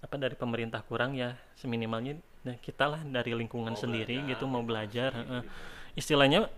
[0.00, 5.12] apa dari pemerintah kurang ya seminimalnya ya kita lah dari lingkungan sendiri gitu mau belajar
[5.12, 5.42] heeh.
[5.92, 6.48] istilahnya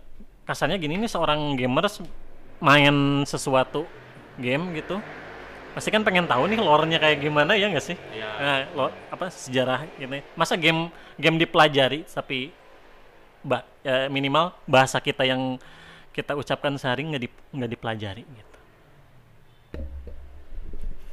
[0.43, 1.99] kasarnya gini nih seorang gamers
[2.59, 2.95] main
[3.27, 3.83] sesuatu
[4.39, 5.03] game gitu
[5.73, 8.29] pasti kan pengen tahu nih lore-nya kayak gimana ya nggak sih Iya.
[8.37, 10.23] Nah, lo apa sejarah gitu ya.
[10.37, 12.53] masa game game dipelajari tapi
[13.41, 15.57] ba- ya, minimal bahasa kita yang
[16.13, 18.57] kita ucapkan sehari nggak di- nggak dipelajari gitu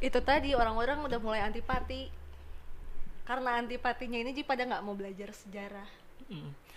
[0.01, 2.09] itu tadi orang-orang udah mulai antipati
[3.31, 5.87] karena antipatinya ini jadi pada nggak mau belajar sejarah.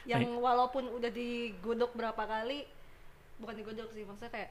[0.06, 2.62] Yang walaupun udah digodok berapa kali
[3.42, 4.50] bukan digodok sih maksudnya kayak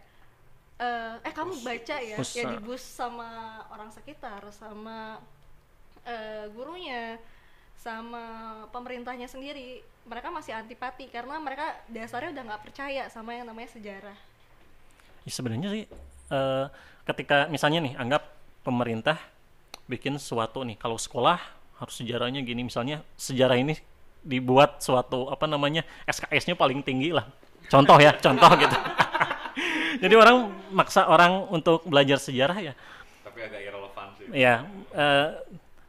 [0.83, 2.51] eh, eh kamu baca ya Bus, ya ah.
[2.51, 5.23] dibus sama orang sekitar sama
[6.03, 7.23] eh, gurunya
[7.79, 8.23] sama
[8.75, 14.19] pemerintahnya sendiri mereka masih antipati karena mereka dasarnya udah nggak percaya sama yang namanya sejarah.
[15.23, 15.85] Ya, sebenarnya sih
[16.35, 16.67] eh,
[17.07, 18.27] ketika misalnya nih anggap
[18.67, 19.23] pemerintah
[19.87, 22.63] bikin sesuatu nih kalau sekolah harus sejarahnya gini.
[22.63, 23.75] Misalnya sejarah ini
[24.23, 27.27] dibuat suatu apa namanya SKS-nya paling tinggi lah.
[27.67, 28.77] Contoh ya contoh gitu.
[30.03, 32.73] Jadi orang maksa orang untuk belajar sejarah ya.
[33.27, 34.27] Tapi agak irrelevan sih.
[34.33, 34.65] ya
[34.95, 35.29] eh,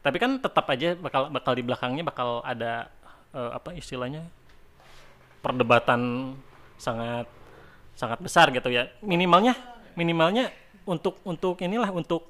[0.04, 2.90] tapi kan tetap aja bakal bakal di belakangnya bakal ada
[3.32, 4.26] eh, apa istilahnya
[5.46, 6.34] perdebatan
[6.82, 7.30] sangat
[7.94, 8.90] sangat besar gitu ya.
[9.06, 9.54] Minimalnya
[9.94, 10.50] minimalnya
[10.84, 12.28] untuk untuk inilah untuk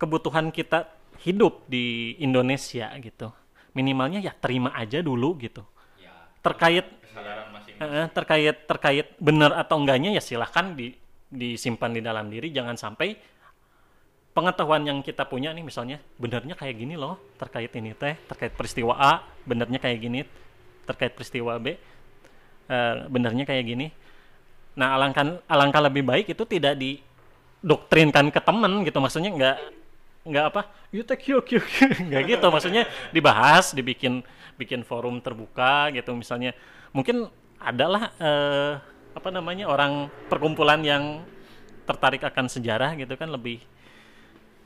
[0.00, 0.88] kebutuhan kita
[1.24, 3.32] hidup di Indonesia gitu.
[3.72, 5.64] Minimalnya ya terima aja dulu gitu.
[5.98, 6.12] Ya,
[6.44, 10.94] terkait kesadaran masing Eh, terkait terkait benar atau enggaknya ya silahkan di,
[11.32, 12.52] disimpan di dalam diri.
[12.52, 13.16] Jangan sampai
[14.36, 18.98] pengetahuan yang kita punya nih misalnya benarnya kayak gini loh terkait ini teh terkait peristiwa
[18.98, 20.26] A benarnya kayak gini
[20.90, 21.76] terkait peristiwa B eh,
[23.08, 23.86] benarnya kayak gini.
[24.74, 28.98] Nah alangkah alangkah lebih baik itu tidak didoktrinkan ke temen gitu.
[28.98, 29.56] Maksudnya nggak
[30.24, 31.64] nggak apa you take yuk yuk
[32.08, 34.24] nggak gitu maksudnya dibahas dibikin
[34.56, 36.56] bikin forum terbuka gitu misalnya
[36.90, 37.28] mungkin
[37.60, 38.72] adalah eh,
[39.14, 41.04] apa namanya orang perkumpulan yang
[41.84, 43.60] tertarik akan sejarah gitu kan lebih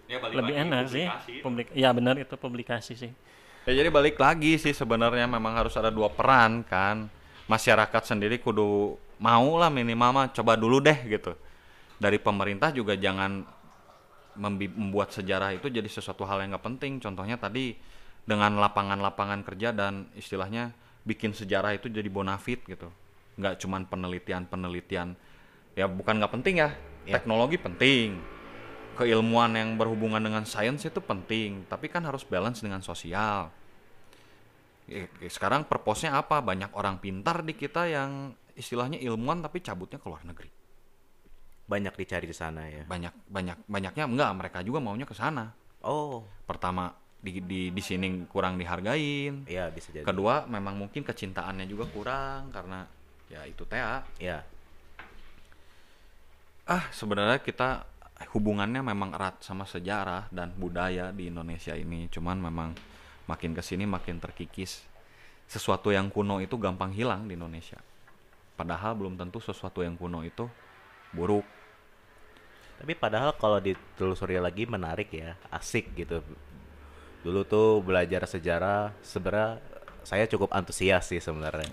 [0.09, 1.33] Ya, balik lebih lagi, enak sih publikasi.
[1.45, 3.13] publik ya benar itu publikasi sih
[3.69, 7.05] Ya jadi balik lagi sih sebenarnya memang harus ada dua peran kan.
[7.45, 11.37] Masyarakat sendiri kudu mau lah minimal mah coba dulu deh gitu.
[12.01, 13.45] Dari pemerintah juga jangan
[14.39, 17.03] membuat sejarah itu jadi sesuatu hal yang nggak penting.
[17.03, 17.75] Contohnya tadi
[18.23, 20.73] dengan lapangan-lapangan kerja dan istilahnya
[21.03, 22.89] bikin sejarah itu jadi bonafit gitu.
[23.37, 25.19] Nggak cuman penelitian-penelitian
[25.75, 26.71] ya bukan nggak penting ya.
[27.09, 27.19] Ya.
[27.19, 28.39] Teknologi penting
[28.99, 33.55] keilmuan yang berhubungan dengan sains itu penting, tapi kan harus balance dengan sosial.
[34.91, 36.43] Ya, ya, Sekarang purpose-nya apa?
[36.43, 40.51] Banyak orang pintar di kita yang istilahnya ilmuwan tapi cabutnya ke luar negeri.
[41.69, 42.83] Banyak dicari di sana ya.
[42.89, 45.53] Banyak banyak banyaknya enggak, mereka juga maunya ke sana.
[45.85, 46.91] Oh, Pertama
[47.21, 49.45] di di di sini kurang dihargain.
[49.45, 50.03] iya bisa jadi.
[50.07, 52.89] Kedua, memang mungkin kecintaannya juga kurang karena
[53.29, 54.01] ya itu TA.
[54.17, 54.41] Ya,
[56.69, 57.89] Ah, sebenarnya kita
[58.37, 62.13] hubungannya memang erat sama sejarah dan budaya di Indonesia ini.
[62.13, 62.77] Cuman memang
[63.25, 64.85] makin ke sini makin terkikis.
[65.49, 67.81] Sesuatu yang kuno itu gampang hilang di Indonesia.
[68.53, 70.45] Padahal belum tentu sesuatu yang kuno itu
[71.17, 71.47] buruk.
[72.79, 76.23] Tapi padahal kalau ditelusuri lagi menarik ya, asik gitu.
[77.27, 79.59] Dulu tuh belajar sejarah sebenarnya
[80.09, 81.69] saya cukup antusias sih sebenarnya.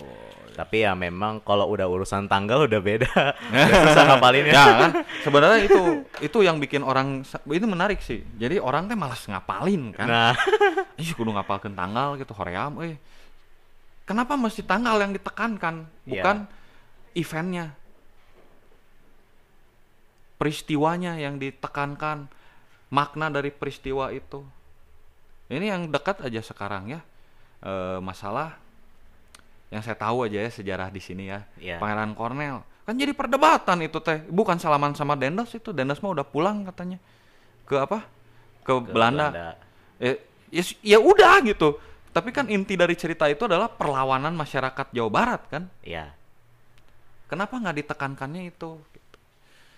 [0.59, 3.07] Tapi ya memang kalau udah urusan tanggal udah beda.
[3.55, 4.51] Udah susah ngapalinnya.
[4.51, 4.91] ya kan?
[5.23, 5.81] Sebenarnya itu
[6.19, 8.27] itu yang bikin orang ini menarik sih.
[8.35, 10.07] Jadi orang teh malas ngapalin kan.
[10.07, 10.33] Nah,
[10.99, 12.99] Ih, kudu ngapalkeun tanggal gitu hoream euy.
[14.03, 16.45] Kenapa mesti tanggal yang ditekankan, bukan
[17.17, 17.73] eventnya?
[20.35, 22.27] Peristiwanya yang ditekankan,
[22.91, 24.43] makna dari peristiwa itu.
[25.47, 27.01] Ini yang dekat aja sekarang ya.
[27.63, 28.59] Eh, masalah
[29.71, 31.45] yang saya tahu aja ya sejarah di sini ya.
[31.55, 31.77] Iya.
[31.79, 32.61] Pangeran Cornell.
[32.85, 34.21] Kan jadi perdebatan itu teh.
[34.27, 35.71] Bukan salaman sama Dendas itu.
[35.71, 36.99] Dendas mah udah pulang katanya.
[37.65, 38.05] Ke apa?
[38.65, 39.55] Ke, ke Belanda
[39.99, 40.19] eh,
[40.51, 41.77] ya, ya udah gitu
[42.15, 46.15] tapi kan inti dari cerita itu adalah perlawanan masyarakat Jawa Barat kan Ya,
[47.27, 48.79] kenapa nggak ditekankannya itu.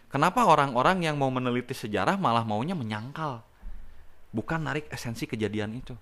[0.07, 3.43] Kenapa orang-orang yang mau meneliti sejarah malah maunya menyangkal?
[4.31, 5.95] Bukan narik esensi kejadian itu.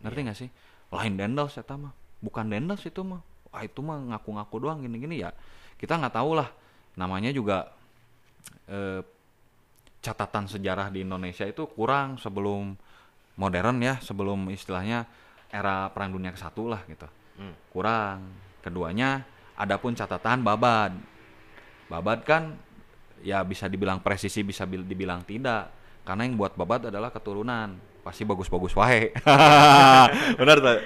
[0.00, 0.50] Ngerti nggak sih?
[0.92, 1.92] Lain dendels ya mah.
[2.20, 3.20] Bukan dendels itu mah.
[3.52, 5.30] Wah itu mah ngaku-ngaku doang gini-gini ya.
[5.76, 6.48] Kita nggak tahu lah.
[6.96, 7.72] Namanya juga
[8.68, 9.00] eh,
[10.00, 12.78] catatan sejarah di Indonesia itu kurang sebelum
[13.36, 15.04] modern ya sebelum istilahnya
[15.52, 17.06] era perang dunia ke satu lah gitu.
[17.36, 17.52] Hmm.
[17.68, 18.24] kurang.
[18.64, 19.22] Keduanya
[19.54, 20.96] adapun catatan babad.
[21.86, 22.56] Babad kan
[23.22, 25.70] ya bisa dibilang presisi bisa bil- dibilang tidak.
[26.06, 27.76] Karena yang buat babad adalah keturunan.
[28.06, 29.10] Pasti bagus-bagus wae.
[30.40, 30.78] Benar tak?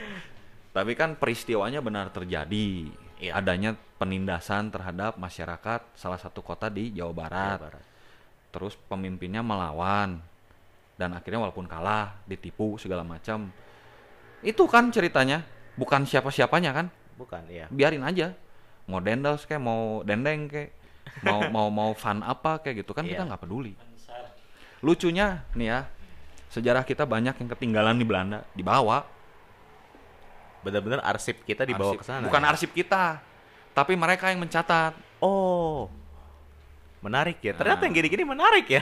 [0.71, 2.91] tapi kan peristiwanya benar terjadi.
[3.21, 3.37] Iya.
[3.37, 7.59] adanya penindasan terhadap masyarakat salah satu kota di Jawa Barat.
[7.61, 7.85] Jawa Barat.
[8.49, 10.25] terus pemimpinnya melawan.
[10.97, 13.53] Dan akhirnya walaupun kalah ditipu segala macam.
[14.41, 15.45] Itu kan ceritanya.
[15.77, 16.87] Bukan siapa-siapanya kan?
[17.21, 17.69] Bukan, iya.
[17.69, 18.33] biarin aja.
[18.89, 20.73] Mau dendels kayak mau dendeng kayak
[21.21, 23.29] mau mau mau fun apa kayak gitu kan kita Iya.
[23.29, 23.73] nggak peduli
[24.81, 25.81] lucunya nih ya
[26.49, 29.05] sejarah kita banyak yang ketinggalan di Belanda dibawa
[30.61, 32.29] Benar-benar arsip kita dibawa ke sana.
[32.29, 32.49] bukan ya?
[32.53, 33.17] arsip kita
[33.73, 35.89] tapi mereka yang mencatat Oh.
[37.01, 37.53] Menarik ya.
[37.53, 37.87] Ternyata Nah.
[37.89, 38.81] yang gini-gini menarik ya.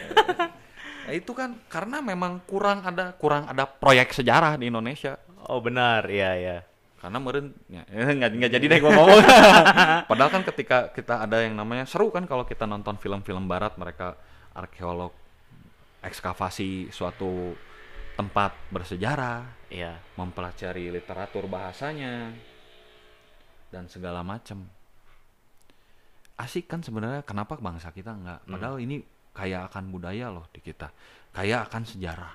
[1.06, 6.06] Ya, itu kan karena memang kurang ada kurang ada proyek sejarah di Indonesia oh, benar.
[6.06, 6.58] Iya, iya.
[6.98, 7.82] Karena meren ya,
[8.18, 9.22] nggak nggak jadi deh gua ngomong.
[10.10, 14.18] Padahal kan ketika kita ada yang namanya seru kan kalau kita nonton film-film barat mereka
[14.54, 15.14] arkeolog
[16.02, 17.54] ekskavasi suatu
[18.18, 20.00] tempat bersejarah Iya.
[20.18, 22.34] mempelajari literatur bahasanya
[23.70, 24.66] dan segala macam
[26.38, 28.40] asik kan sebenarnya kenapa bangsa kita nggak?
[28.48, 29.02] Padahal ini
[29.34, 30.90] kaya akan budaya loh di kita.
[31.30, 32.34] Kaya akan sejarah.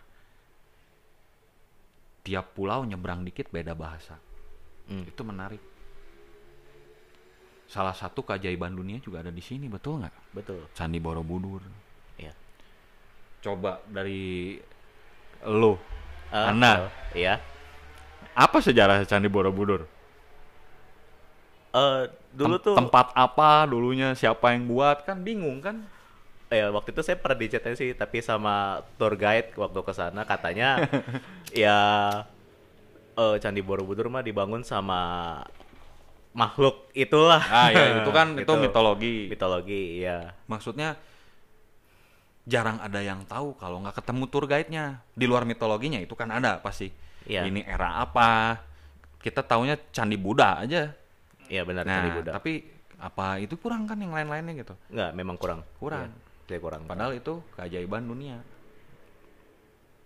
[2.23, 4.15] Tiap pulau nyebrang dikit beda bahasa
[4.93, 5.03] Hmm.
[5.03, 5.57] itu menarik
[7.65, 10.61] salah satu keajaiban dunia juga ada di sini betul nggak Betul.
[10.71, 11.65] Candi Borobudur
[12.15, 12.33] Iya.
[13.41, 14.61] coba dari
[15.43, 15.81] lo
[16.29, 16.89] Eh, Anda.
[17.11, 17.35] eh, Iya.
[18.33, 19.89] apa sejarah Candi Borobudur
[21.71, 25.81] Eh, dulu Tem- tuh tempat apa dulunya siapa yang buat kan bingung kan
[26.47, 30.77] ya waktu itu saya pernah diceritain sih tapi sama tour guide waktu ke sana katanya
[31.49, 31.77] ya
[33.13, 35.39] eh, Candi Borobudur mah dibangun sama
[36.33, 37.39] makhluk itulah.
[37.39, 38.53] ah ya itu kan itu Gitu.
[38.59, 40.33] mitologi Mitologi, ya.
[40.45, 40.97] maksudnya
[42.43, 44.99] jarang ada yang tahu kalau nggak ketemu tour guide-nya.
[45.13, 46.91] Di luar mitologinya itu kan ada pasti.
[47.23, 47.47] Iya.
[47.47, 48.59] Ini era apa?
[49.17, 50.91] Kita taunya Candi Buddha aja.
[51.47, 52.31] Iya benar Nah, Candi Buddha.
[52.35, 52.53] tapi
[52.99, 54.73] apa itu kurang kan yang lain-lainnya gitu.
[54.89, 55.59] Nggak, memang kurang.
[55.77, 56.11] Kurang.
[56.45, 56.83] Iya, kurang.
[56.83, 58.37] Padahal itu keajaiban dunia.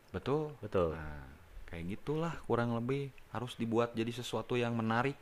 [0.09, 0.53] Betul.
[0.59, 0.93] Betul.
[0.93, 1.26] Nah,
[1.67, 5.15] kayak gitulah kurang lebih harus dibuat jadi sesuatu yang menarik.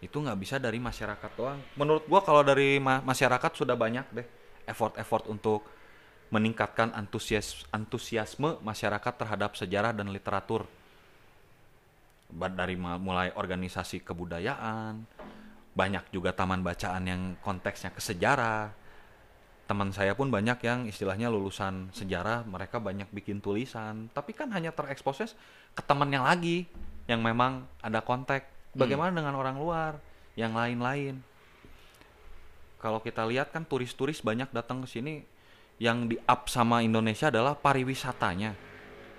[0.00, 1.60] Itu nggak bisa dari masyarakat doang.
[1.76, 4.26] Menurut gua kalau dari ma- masyarakat sudah banyak deh
[4.68, 5.64] effort-effort untuk
[6.28, 10.68] meningkatkan antusias antusiasme masyarakat terhadap sejarah dan literatur.
[12.28, 15.00] Dari mulai organisasi kebudayaan,
[15.72, 18.87] banyak juga taman bacaan yang konteksnya ke sejarah.
[19.68, 24.72] Teman saya pun banyak yang istilahnya lulusan sejarah, mereka banyak bikin tulisan, tapi kan hanya
[24.72, 25.28] tereksposnya
[25.76, 26.64] ke temannya lagi
[27.04, 28.48] yang memang ada kontak.
[28.72, 30.00] Bagaimana dengan orang luar
[30.40, 31.20] yang lain-lain?
[32.80, 35.20] Kalau kita lihat kan turis-turis banyak datang ke sini
[35.76, 38.56] yang di up sama Indonesia adalah pariwisatanya.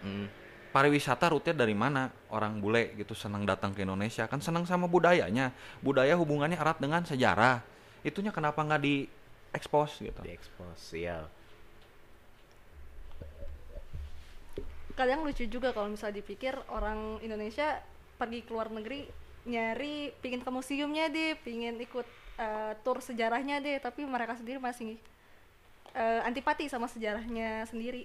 [0.02, 0.26] Mm.
[0.74, 2.10] Pariwisata rute dari mana?
[2.34, 5.54] Orang bule gitu senang datang ke Indonesia kan senang sama budayanya.
[5.86, 7.62] Budaya hubungannya erat dengan sejarah.
[8.02, 9.19] Itunya kenapa nggak di
[9.54, 10.22] expose gitu?
[10.22, 11.26] Di expose, iya.
[15.00, 17.80] kadang lucu juga kalau misalnya dipikir orang Indonesia
[18.20, 19.08] pergi ke luar negeri
[19.48, 22.04] nyari pingin ke museumnya deh pingin ikut
[22.36, 25.00] eh, tur sejarahnya deh tapi mereka sendiri masih
[25.96, 28.04] eh, antipati sama sejarahnya sendiri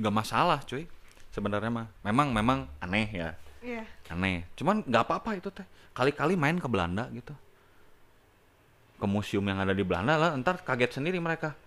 [0.00, 0.88] Nggak masalah cuy.
[1.32, 3.28] Sebenarnya mah memang memang aneh ya.
[3.62, 4.44] Iya Aneh.
[4.56, 5.64] Cuman nggak apa-apa itu teh.
[5.92, 7.36] Kali-kali main ke Belanda gitu.
[9.02, 11.58] Ke museum yang ada di Belanda lah, ntar kaget sendiri mereka.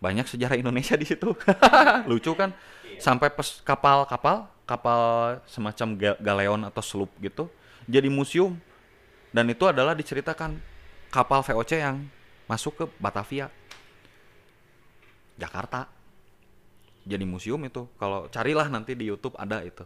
[0.00, 1.36] Banyak sejarah Indonesia di situ.
[2.08, 2.56] Lucu kan?
[2.96, 5.00] Sampai pes kapal-kapal, kapal
[5.44, 7.52] semacam ga- galeon atau sloop gitu,
[7.84, 8.56] jadi museum.
[9.28, 10.56] Dan itu adalah diceritakan
[11.12, 12.08] kapal VOC yang
[12.48, 13.52] masuk ke Batavia.
[15.36, 15.88] Jakarta.
[17.04, 17.88] Jadi museum itu.
[18.00, 19.84] Kalau carilah nanti di YouTube ada itu.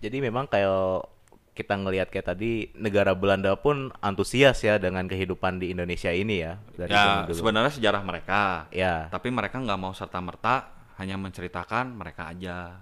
[0.00, 1.17] Jadi memang kayak
[1.58, 6.54] kita ngelihat kayak tadi negara Belanda pun antusias ya dengan kehidupan di Indonesia ini ya
[6.78, 8.70] dari ya sebenarnya sejarah mereka.
[8.70, 10.70] Ya, tapi mereka nggak mau serta merta
[11.02, 12.78] hanya menceritakan mereka aja.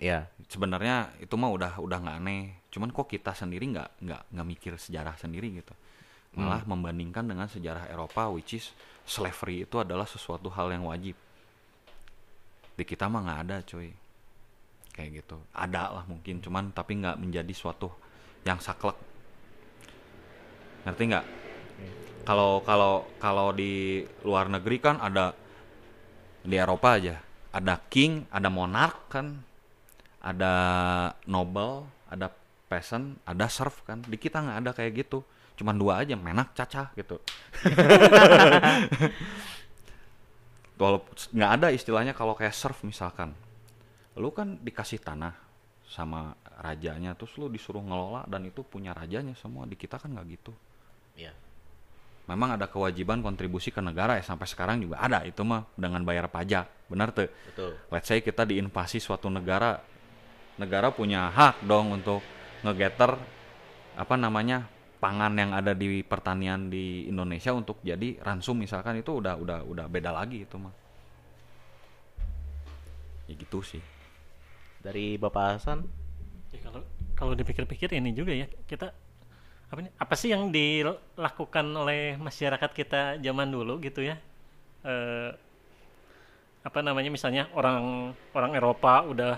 [0.00, 0.30] Ya.
[0.48, 2.64] sebenarnya itu mah udah udah nggak aneh.
[2.72, 5.76] Cuman kok kita sendiri nggak nggak nggak mikir sejarah sendiri gitu.
[6.32, 8.72] Malah membandingkan dengan sejarah Eropa which is
[9.04, 11.12] slavery itu adalah sesuatu hal yang wajib.
[12.72, 14.07] Di kita mah nggak ada cuy
[14.98, 15.38] kayak gitu.
[15.54, 17.86] Ada lah mungkin cuman tapi nggak menjadi suatu
[18.42, 18.98] yang saklek.
[20.82, 21.26] Ngerti nggak?
[22.26, 25.30] Kalau kalau kalau di luar negeri kan ada
[26.42, 27.22] di Eropa aja
[27.54, 29.40] ada king ada monarch kan
[30.18, 30.54] ada
[31.30, 32.34] noble ada
[32.66, 34.02] peasant ada serf kan.
[34.02, 35.22] Di kita nggak ada kayak gitu.
[35.54, 37.22] Cuman dua aja menak caca gitu.
[40.78, 43.34] Walaupun nggak ada istilahnya kalau kayak serf misalkan
[44.18, 45.48] lu kan dikasih tanah
[45.88, 49.64] sama rajanya terus lu disuruh ngelola dan itu punya rajanya semua.
[49.64, 50.52] Di kita kan nggak gitu.
[51.18, 51.34] Ya.
[52.28, 55.24] memang ada kewajiban kontribusi ke negara ya sampai sekarang juga ada.
[55.24, 56.68] Itu mah dengan bayar pajak.
[56.92, 57.32] Benar tuh?
[57.48, 57.72] Betul.
[57.88, 59.80] let's say kita diinvasi suatu negara
[60.60, 62.20] negara punya hak dong untuk
[62.60, 63.16] ngegeter
[63.96, 64.68] apa namanya
[65.00, 69.00] pangan yang ada di pertanian di Indonesia untuk jadi ransum misalkan.
[69.00, 70.74] Itu udah udah udah beda lagi itu mah.
[73.24, 73.97] Ya gitu sih
[74.78, 75.84] Dari Bapak Hasan,
[76.48, 76.80] Ya, kalau
[77.12, 78.88] kalau dipikir-pikir ini juga ya kita
[79.68, 84.16] apa nih apa sih yang dilakukan oleh masyarakat kita zaman dulu gitu ya?
[84.80, 85.30] Eh,
[86.64, 89.36] apa namanya misalnya orang orang Eropa udah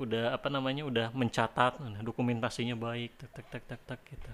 [0.00, 4.32] udah apa namanya udah mencatat nah, dokumentasinya baik tak tak tak tak tak gitu.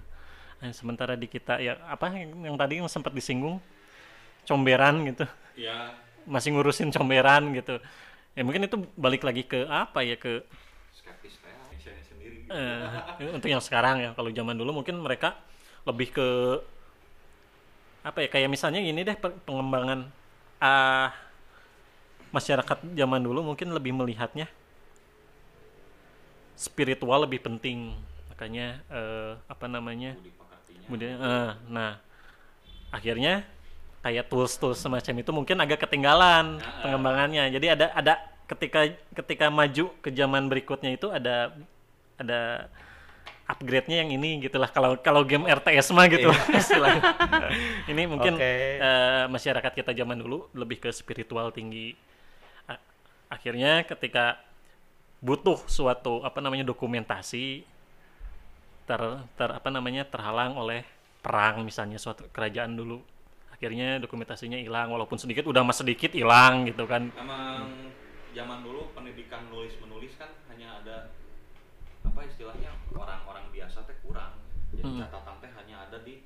[0.57, 3.59] Nah, sementara di kita ya apa yang, yang tadi yang sempat disinggung?
[4.47, 5.27] Comberan gitu.
[5.59, 5.91] Ya.
[6.23, 7.83] Masih ngurusin comberan gitu
[8.37, 10.45] ya mungkin itu balik lagi ke apa ya ke
[10.93, 14.09] skeptis kayak Indonesia sendiri Eh, untuk yang sekarang ya.
[14.15, 15.35] Kalau zaman dulu mungkin mereka
[15.83, 16.27] lebih ke
[18.05, 20.07] apa ya kayak misalnya ini deh pe- pengembangan
[20.63, 21.11] ah
[22.35, 24.47] masyarakat zaman dulu mungkin lebih melihatnya
[26.57, 27.93] spiritual lebih penting.
[28.33, 30.17] Makanya eh, apa namanya?
[30.87, 31.99] Kemudian eh, nah
[32.91, 33.43] akhirnya
[34.07, 37.51] kayak tools-tools semacam itu mungkin agak ketinggalan pengembangannya.
[37.51, 38.13] Jadi ada ada
[38.47, 41.51] ketika ketika maju ke zaman berikutnya itu ada
[42.15, 42.71] ada
[43.51, 44.71] upgrade-nya yang ini gitulah.
[44.71, 47.03] Kalau kalau game RTS mah gitu istilahnya.
[47.91, 48.79] ini mungkin Oke.
[48.79, 51.91] eh, masyarakat kita zaman dulu lebih ke spiritual tinggi.
[53.27, 54.39] Akhirnya ketika
[55.19, 57.67] butuh suatu apa namanya dokumentasi
[58.87, 59.01] ter,
[59.35, 60.87] ter apa namanya terhalang oleh
[61.19, 63.03] perang misalnya suatu kerajaan dulu
[63.57, 67.89] akhirnya dokumentasinya hilang walaupun sedikit udah mas sedikit hilang gitu kan Emang
[68.31, 70.97] zaman dulu pendidikan nulis menulis kan hanya ada
[72.05, 74.37] apa istilahnya orang-orang biasa teh kurang.
[74.69, 74.99] Jadi Hmm.
[75.01, 76.21] catatan teh hanya ada di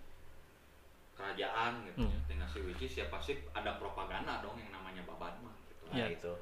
[1.15, 2.03] kerajaan gitu.
[2.03, 2.19] Hmm.
[2.27, 5.83] Tinggal si which is ya pasti ada propaganda dong yang namanya babat mah gitu.
[5.87, 6.07] Nah, Ya.
[6.09, 6.33] itu.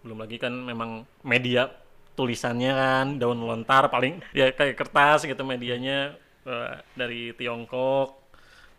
[0.00, 1.64] belum lagi kan memang media
[2.12, 6.12] tulisannya kan daun lontar paling ya kayak kertas gitu medianya
[6.44, 8.12] eh, dari Tiongkok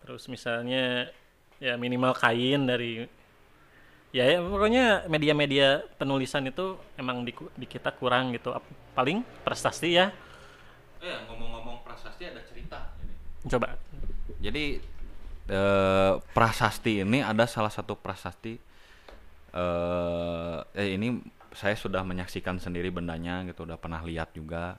[0.05, 1.09] terus misalnya
[1.59, 3.07] ya minimal kain dari
[4.11, 9.89] ya, ya pokoknya media-media penulisan itu emang di, di kita kurang gitu Ap- paling prestasi
[9.95, 10.07] ya
[11.05, 13.13] Eh ngomong-ngomong prasasti ada cerita ini.
[13.51, 13.77] coba
[14.41, 14.81] Jadi
[15.51, 18.57] eh, prasasti ini ada salah satu prasasti
[19.55, 21.21] eh eh, ini
[21.55, 24.75] saya sudah menyaksikan sendiri bendanya gitu, udah pernah lihat juga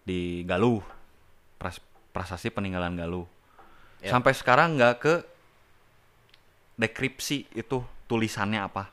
[0.00, 0.80] di Galuh.
[1.60, 1.76] Pras,
[2.16, 3.28] prasasti peninggalan Galuh.
[4.00, 4.08] Ya.
[4.16, 5.14] Sampai sekarang nggak ke
[6.74, 8.90] dekripsi itu tulisannya apa.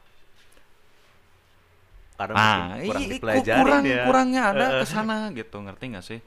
[2.18, 4.04] Karena Nah, kurang i- i- dipelajarin kurang ya.
[4.06, 6.20] kurangnya ada ke sana gitu, ngerti nggak sih?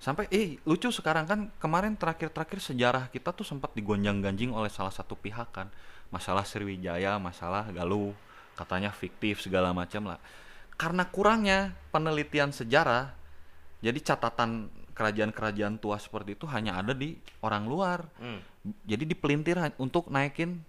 [0.00, 5.16] Sampai eh lucu sekarang kan kemarin terakhir-terakhir sejarah kita tuh sempat digonjang-ganjing oleh salah satu
[5.16, 5.68] pihak kan.
[6.12, 8.12] Masalah Sriwijaya, masalah Galuh,
[8.56, 10.20] katanya fiktif segala macam lah.
[10.76, 13.12] Karena kurangnya penelitian sejarah,
[13.80, 18.04] jadi catatan kerajaan-kerajaan tua seperti itu hanya ada di orang luar.
[18.20, 18.40] Hmm.
[18.84, 20.60] Jadi dipelintir untuk naikin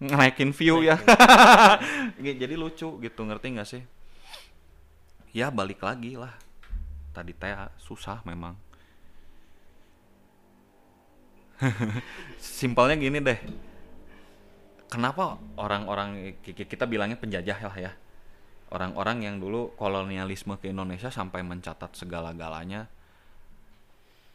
[0.00, 0.96] naikin view ya.
[2.40, 3.82] Jadi lucu gitu, ngerti nggak sih?
[5.36, 6.34] Ya balik lagi lah.
[7.12, 8.56] Tadi teh susah memang.
[12.40, 13.36] Simpelnya gini deh.
[14.90, 17.92] Kenapa orang-orang ki- ki- kita bilangnya penjajah lah ya.
[18.70, 22.86] Orang-orang yang dulu kolonialisme ke Indonesia sampai mencatat segala-galanya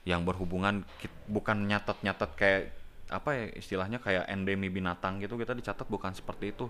[0.05, 0.85] yang berhubungan
[1.25, 2.63] bukan nyatet-nyatet kayak
[3.05, 6.67] apa ya istilahnya kayak endemi binatang gitu kita dicatat bukan seperti itu.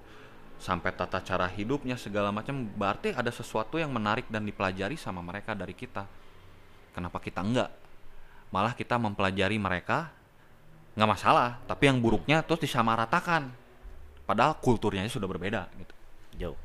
[0.55, 5.51] Sampai tata cara hidupnya segala macam berarti ada sesuatu yang menarik dan dipelajari sama mereka
[5.51, 6.07] dari kita.
[6.95, 7.71] Kenapa kita enggak?
[8.55, 10.15] Malah kita mempelajari mereka
[10.95, 13.51] nggak masalah tapi yang buruknya terus disamaratakan.
[14.23, 15.93] Padahal kulturnya sudah berbeda gitu.
[16.39, 16.59] Jauh.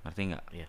[0.00, 0.68] ngerti nggak Iya.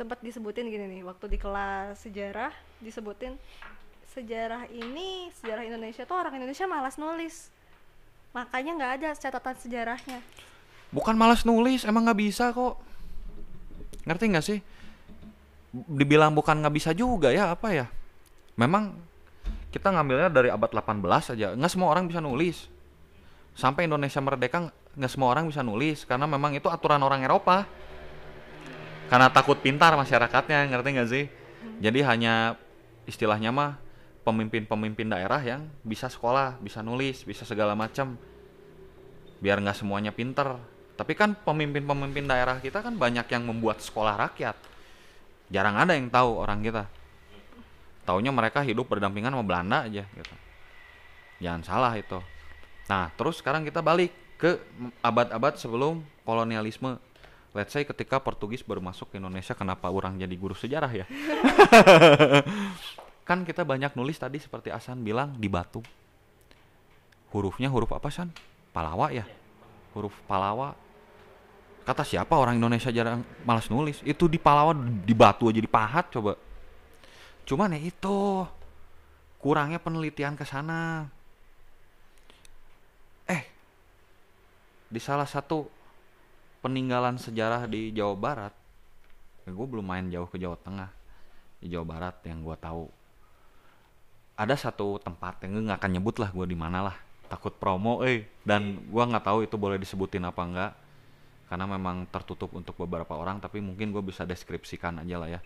[0.00, 2.48] Sempat disebutin gini nih waktu di kelas sejarah
[2.80, 3.36] disebutin
[4.16, 7.52] sejarah ini sejarah Indonesia tuh orang Indonesia malas nulis.
[8.32, 10.18] Makanya nggak ada catatan sejarahnya.
[10.88, 12.80] Bukan malas nulis emang nggak bisa kok.
[14.08, 14.58] Ngerti nggak sih?
[15.70, 17.86] Dibilang bukan nggak bisa juga ya apa ya?
[18.56, 18.96] Memang
[19.68, 21.52] kita ngambilnya dari abad 18 aja.
[21.54, 22.72] Nggak semua orang bisa nulis.
[23.54, 27.68] Sampai Indonesia merdeka nggak semua orang bisa nulis karena memang itu aturan orang Eropa
[29.10, 31.24] karena takut pintar masyarakatnya ngerti nggak sih?
[31.82, 32.54] Jadi hanya
[33.10, 33.82] istilahnya mah
[34.22, 38.14] pemimpin-pemimpin daerah yang bisa sekolah bisa nulis bisa segala macam
[39.42, 40.54] biar nggak semuanya pinter.
[40.94, 44.54] Tapi kan pemimpin-pemimpin daerah kita kan banyak yang membuat sekolah rakyat.
[45.50, 46.86] Jarang ada yang tahu orang kita.
[48.06, 50.34] Taunya mereka hidup berdampingan sama Belanda aja gitu.
[51.42, 52.22] Jangan salah itu.
[52.86, 54.60] Nah terus sekarang kita balik ke
[55.02, 57.09] abad-abad sebelum kolonialisme
[57.52, 61.06] let's say ketika Portugis baru masuk ke Indonesia kenapa orang jadi guru sejarah ya?
[63.28, 65.82] Kan kita banyak nulis tadi seperti Asan bilang di batu.
[67.30, 68.34] Hurufnya huruf apa San?
[68.74, 69.22] Palawa ya?
[69.94, 70.74] Huruf Palawa.
[71.86, 74.02] Kata siapa orang Indonesia jarang malas nulis?
[74.02, 76.34] Itu di Palawa di batu aja dipahat coba.
[77.46, 78.46] Cuman ya itu
[79.38, 81.06] kurangnya penelitian ke sana.
[83.30, 83.42] Eh
[84.90, 85.79] di salah satu
[86.60, 88.54] peninggalan sejarah di Jawa Barat
[89.50, 90.90] gue belum main jauh ke Jawa Tengah
[91.58, 92.86] di Jawa Barat yang gue tahu.
[94.38, 96.96] Ada satu tempat yang nggak akan nyebut lah gue di mana lah
[97.30, 100.72] takut promo eh dan gua nggak tahu itu boleh disebutin apa enggak
[101.46, 105.40] karena memang tertutup untuk beberapa orang tapi mungkin gue bisa deskripsikan aja lah ya.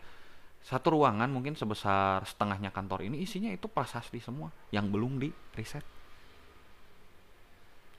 [0.65, 5.85] Satu ruangan mungkin sebesar setengahnya kantor ini isinya itu prasasti semua yang belum di riset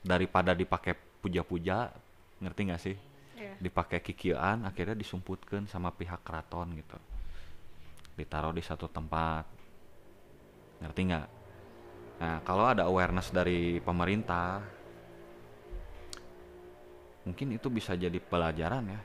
[0.01, 1.93] daripada dipakai puja-puja
[2.45, 2.97] ngerti nggak sih?
[3.35, 3.59] Iya.
[3.59, 6.95] dipakai kikian akhirnya disumputkan sama pihak keraton gitu.
[8.15, 9.43] Ditaruh di satu tempat.
[10.79, 11.27] Ngerti nggak?
[12.23, 14.63] Nah kalau ada awareness dari pemerintah
[17.27, 19.01] mungkin itu bisa jadi pelajaran ya.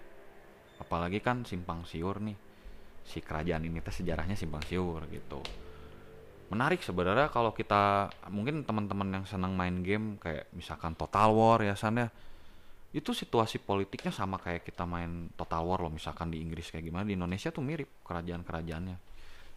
[0.78, 2.38] Apalagi kan simpang siur nih.
[3.02, 5.42] Si kerajaan ini teh sejarahnya simpang siur gitu.
[6.54, 11.74] Menarik sebenarnya kalau kita mungkin teman-teman yang senang main game kayak misalkan Total War ya
[11.74, 12.10] San ya
[12.90, 17.06] itu situasi politiknya sama kayak kita main Total War loh misalkan di Inggris kayak gimana
[17.06, 18.98] di Indonesia tuh mirip kerajaan-kerajaannya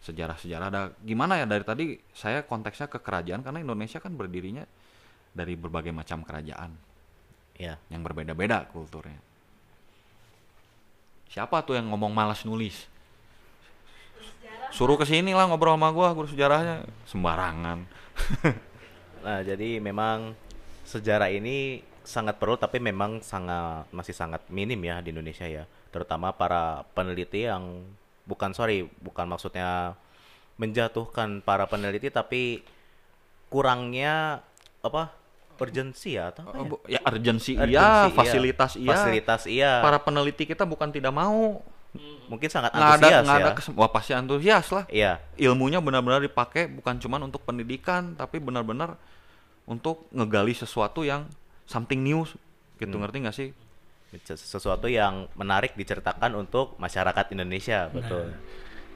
[0.04, 1.84] sejarah-sejarah ada gimana ya dari tadi
[2.14, 4.62] saya konteksnya ke kerajaan karena Indonesia kan berdirinya
[5.34, 6.94] dari berbagai macam kerajaan
[7.54, 7.78] Ya.
[7.86, 9.22] yang berbeda-beda kulturnya.
[11.30, 12.90] Siapa tuh yang ngomong malas nulis?
[14.74, 17.78] Suruh ke sini lah ngobrol sama gua guru sejarahnya sembarangan.
[19.24, 20.36] Nah, jadi memang
[20.84, 25.64] sejarah ini sangat perlu tapi memang sangat masih sangat minim ya di Indonesia ya.
[25.88, 27.82] Terutama para peneliti yang
[28.24, 29.96] bukan sorry, bukan maksudnya
[30.56, 32.62] menjatuhkan para peneliti tapi
[33.48, 34.40] kurangnya
[34.80, 35.10] apa?
[35.54, 36.98] urgensi ya atau apa Oh, ya?
[36.98, 38.90] ya urgensi iya, Urgensi, fasilitas iya.
[38.90, 39.72] Fasilitas iya.
[39.78, 41.62] Para peneliti kita bukan tidak mau.
[42.26, 43.44] Mungkin sangat Nggak ada antusias nggak ya.
[43.46, 44.84] ada kesem- Wah, pasti antusias lah.
[44.90, 45.22] Iya.
[45.38, 48.98] Ilmunya benar-benar dipakai bukan cuman untuk pendidikan tapi benar-benar
[49.64, 51.22] untuk ngegali sesuatu yang
[51.64, 52.22] something new
[52.76, 53.02] gitu Hmm.
[53.02, 53.48] ngerti nggak sih?
[54.30, 58.30] Sesuatu yang menarik diceritakan untuk masyarakat Indonesia, betul.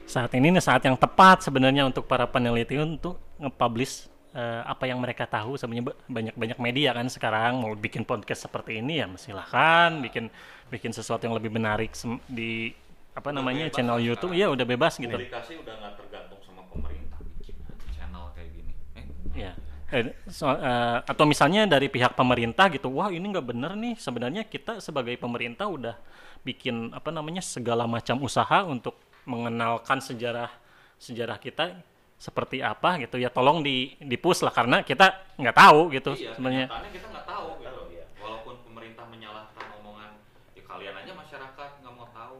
[0.05, 4.97] saat ini nih saat yang tepat sebenarnya untuk para peneliti untuk nge-publish eh, apa yang
[4.97, 10.01] mereka tahu sebenarnya ba- banyak-banyak media kan sekarang mau bikin podcast seperti ini ya silahkan
[10.01, 10.33] bikin
[10.67, 11.93] bikin sesuatu yang lebih menarik
[12.25, 12.73] di
[13.13, 17.53] apa namanya channel YouTube ya udah bebas gitu Publikasi udah nggak tergantung sama pemerintah bikin
[17.91, 18.73] channel kayak gini.
[18.97, 19.05] Eh,
[19.35, 19.51] ya
[19.89, 24.45] Eh, so- eh, atau misalnya dari pihak pemerintah gitu wah ini nggak bener nih sebenarnya
[24.45, 25.97] kita sebagai pemerintah udah
[26.45, 28.93] bikin apa namanya segala macam usaha untuk
[29.25, 30.53] mengenalkan sejarah
[31.01, 31.73] sejarah kita
[32.21, 35.09] seperti apa gitu ya tolong di dipush lah karena kita
[35.41, 37.81] nggak tahu gitu Iya, sebenarnya kita nggak tahu gitu.
[38.19, 40.11] Walaupun pemerintah menyalahkan omongan,
[40.53, 42.37] ya kalian aja masyarakat nggak mau tahu.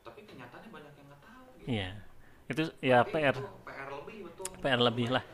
[0.00, 1.44] Tapi kenyataannya banyak yang nggak tahu.
[1.60, 1.66] Gitu.
[1.68, 1.88] iya
[2.48, 4.46] itu ya Tapi PR itu PR lebih betul.
[4.58, 5.24] PR lebih lah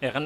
[0.00, 0.24] ya kan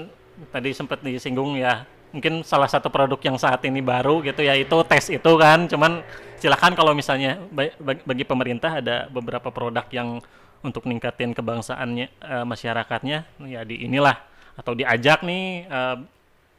[0.51, 4.77] tadi sempat disinggung ya mungkin salah satu produk yang saat ini baru gitu ya itu
[4.89, 5.69] tes itu kan.
[5.69, 6.01] Cuman
[6.41, 7.75] silakan kalau misalnya ba-
[8.05, 10.23] bagi, pemerintah ada beberapa produk yang
[10.65, 13.19] untuk ningkatin kebangsaannya eh, masyarakatnya.
[13.45, 14.17] Ya di inilah
[14.59, 15.97] atau diajak nih eh,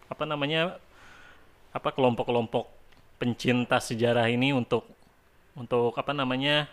[0.10, 0.78] apa namanya
[1.70, 2.66] apa kelompok-kelompok
[3.22, 4.88] pencinta sejarah ini untuk
[5.54, 6.72] untuk apa namanya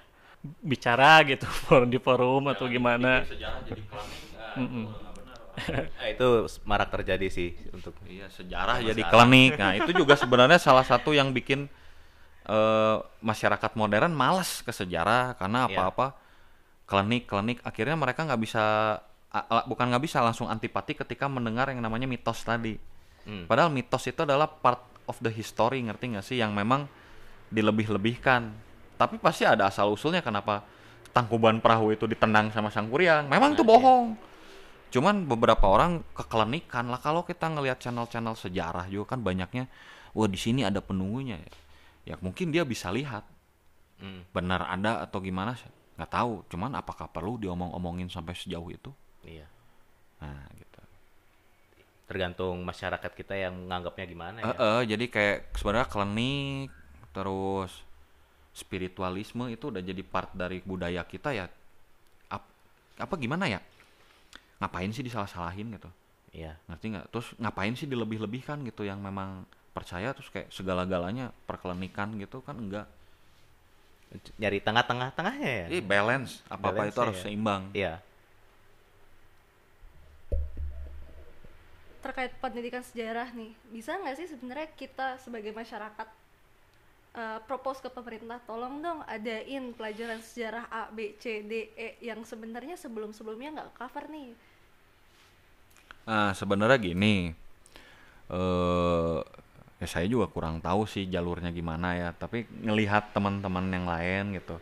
[0.62, 1.48] bicara gitu
[1.92, 3.24] di forum atau gimana.
[3.24, 5.05] Sejarah jadi nggak benar.
[5.98, 6.28] Nah, itu
[6.68, 8.88] marak terjadi sih untuk Iya sejarah Masalah.
[8.92, 9.50] jadi klinik.
[9.56, 11.66] Nah itu juga sebenarnya salah satu yang bikin
[12.46, 15.74] eh, masyarakat modern malas ke sejarah karena Iya.
[15.80, 16.06] apa-apa
[16.86, 18.64] klinik klinik akhirnya mereka nggak bisa
[19.66, 22.78] bukan nggak bisa langsung antipati ketika mendengar yang namanya mitos tadi.
[23.26, 23.44] Hmm.
[23.50, 26.86] Padahal mitos itu adalah part of the history ngerti nggak sih yang memang
[27.50, 28.54] dilebih-lebihkan.
[28.96, 30.64] Tapi pasti ada asal usulnya kenapa
[31.12, 33.28] tangkuban perahu itu ditendang sama sang kuryang.
[33.28, 34.16] Memang itu bohong.
[34.96, 39.64] Cuman beberapa orang kekelenikan lah kalau kita ngelihat channel-channel sejarah juga kan banyaknya
[40.16, 41.52] wah di sini ada penunggunya ya.
[42.08, 43.24] Ya mungkin dia bisa lihat
[44.00, 44.20] Hmm.
[44.36, 45.52] benar ada atau gimana
[45.96, 46.32] nggak tahu.
[46.52, 48.90] Cuman apakah perlu diomong-omongin sampai sejauh itu?
[49.24, 49.46] iya.
[50.22, 50.80] Nah, gitu.
[52.06, 54.54] Tergantung masyarakat kita yang menganggapnya gimana ya.
[54.54, 56.70] eh, jadi kayak sebenarnya klinik
[57.16, 57.72] terus
[58.56, 61.46] spiritualisme itu udah jadi part dari budaya kita ya.
[62.32, 62.52] Ap-
[63.00, 63.60] apa gimana ya?
[64.58, 65.90] Ngapain sih disalah-salahin gitu?
[66.36, 66.52] Iya.
[66.68, 72.44] ngerti nggak terus ngapain sih dilebih-lebihkan gitu yang memang percaya terus kayak segala-galanya perkelenikan gitu
[72.44, 72.84] kan enggak
[74.36, 75.66] Nyari tengah-tengah tengahnya ya.
[75.72, 77.22] jadi balance apa apa Balance itu harus ya.
[77.24, 77.94] seimbang Iya.
[82.04, 86.08] terkait pendidikan sejarah nih bisa nggak sih sebenarnya kita sebagai masyarakat
[87.16, 92.20] eh, propose ke pemerintah tolong dong adain pelajaran sejarah A B C D E yang
[92.22, 94.36] sebenarnya sebelum sebelumnya nggak cover nih.
[96.06, 97.34] Nah sebenarnya gini
[98.26, 99.18] eh
[99.76, 104.56] ya saya juga kurang tahu sih jalurnya gimana ya tapi ngelihat teman-teman yang lain gitu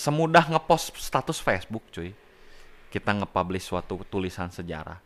[0.00, 2.12] semudah ngepost status Facebook cuy.
[2.94, 5.03] Kita nge-publish suatu tulisan sejarah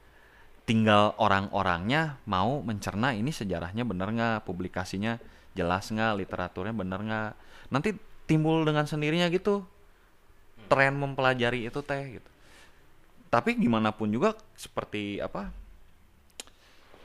[0.69, 5.17] tinggal orang-orangnya mau mencerna ini sejarahnya bener nggak publikasinya
[5.57, 7.31] jelas nggak literaturnya bener nggak.
[7.73, 7.97] Nanti
[8.29, 9.65] timbul dengan sendirinya gitu.
[10.69, 12.31] Tren mempelajari itu teh gitu.
[13.33, 15.49] Tapi gimana pun juga seperti apa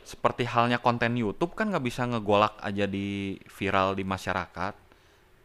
[0.04, 4.76] seperti halnya konten YouTube kan nggak bisa ngegolak aja di viral di masyarakat.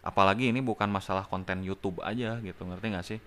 [0.02, 3.22] Apalagi ini bukan masalah konten YouTube aja gitu ngerti nggak sih?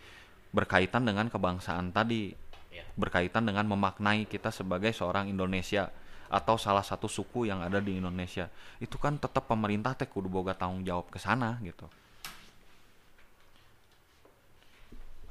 [0.51, 2.35] Berkaitan dengan kebangsaan tadi
[2.72, 2.88] Iya.
[2.95, 5.91] berkaitan dengan memaknai kita sebagai seorang Indonesia
[6.31, 8.48] atau salah satu suku yang ada di Indonesia
[8.80, 11.84] itu kan tetap pemerintah teh kudu boga tanggung jawab ke sana gitu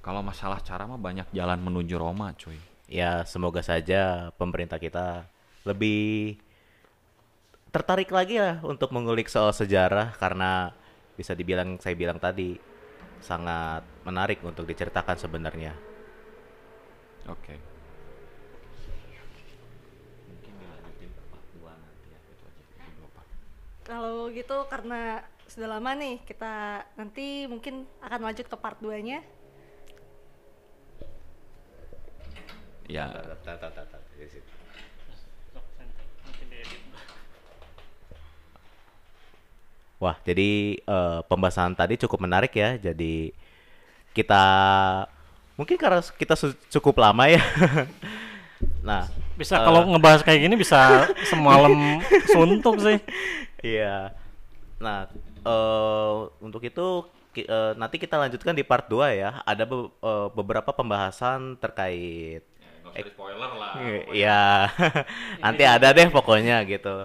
[0.05, 5.23] kalau masalah cara mah banyak jalan menuju Roma cuy Ya, semoga saja pemerintah kita
[5.63, 6.43] lebih
[7.71, 10.75] tertarik lagi ya untuk mengulik soal sejarah karena
[11.15, 12.59] bisa dibilang saya bilang tadi
[13.23, 15.71] sangat menarik untuk diceritakan sebenarnya.
[17.31, 17.55] Oke.
[23.87, 29.23] Kalau gitu karena sudah lama nih kita nanti mungkin akan lanjut ke part 2-nya.
[32.91, 33.07] Ya,
[40.01, 42.81] Wah, jadi eh, pembahasan tadi cukup menarik ya.
[42.81, 43.37] Jadi
[44.17, 44.45] kita
[45.61, 46.33] mungkin karena kita
[46.73, 47.45] cukup lama ya.
[48.89, 49.05] nah,
[49.37, 52.01] Bisa eh, kalau ngebahas kayak gini bisa semalam
[52.33, 52.97] suntuk sih.
[53.61, 54.17] Iya.
[54.81, 55.05] Nah,
[55.45, 57.05] eh untuk itu
[57.37, 59.45] ki- eh, nanti kita lanjutkan di part 2 ya.
[59.45, 62.41] Ada be- eh, beberapa pembahasan terkait
[63.13, 63.77] spoiler lah.
[64.09, 64.73] Iya.
[65.45, 67.05] nanti ada deh pokoknya gitu.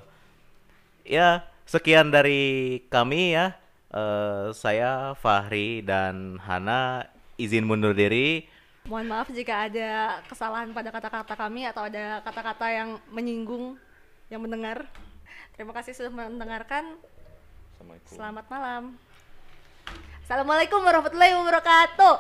[1.03, 3.59] Ya, sekian dari kami ya.
[3.91, 7.03] Eh, saya Fahri dan Hana
[7.35, 8.47] izin mundur diri.
[8.85, 13.75] Mohon maaf jika ada kesalahan pada kata-kata kami atau ada kata-kata yang menyinggung
[14.29, 14.85] yang mendengar.
[15.57, 16.93] Terima kasih sudah mendengarkan.
[18.05, 18.97] Selamat malam.
[20.25, 22.13] Assalamualaikum warahmatullahi wabarakatuh.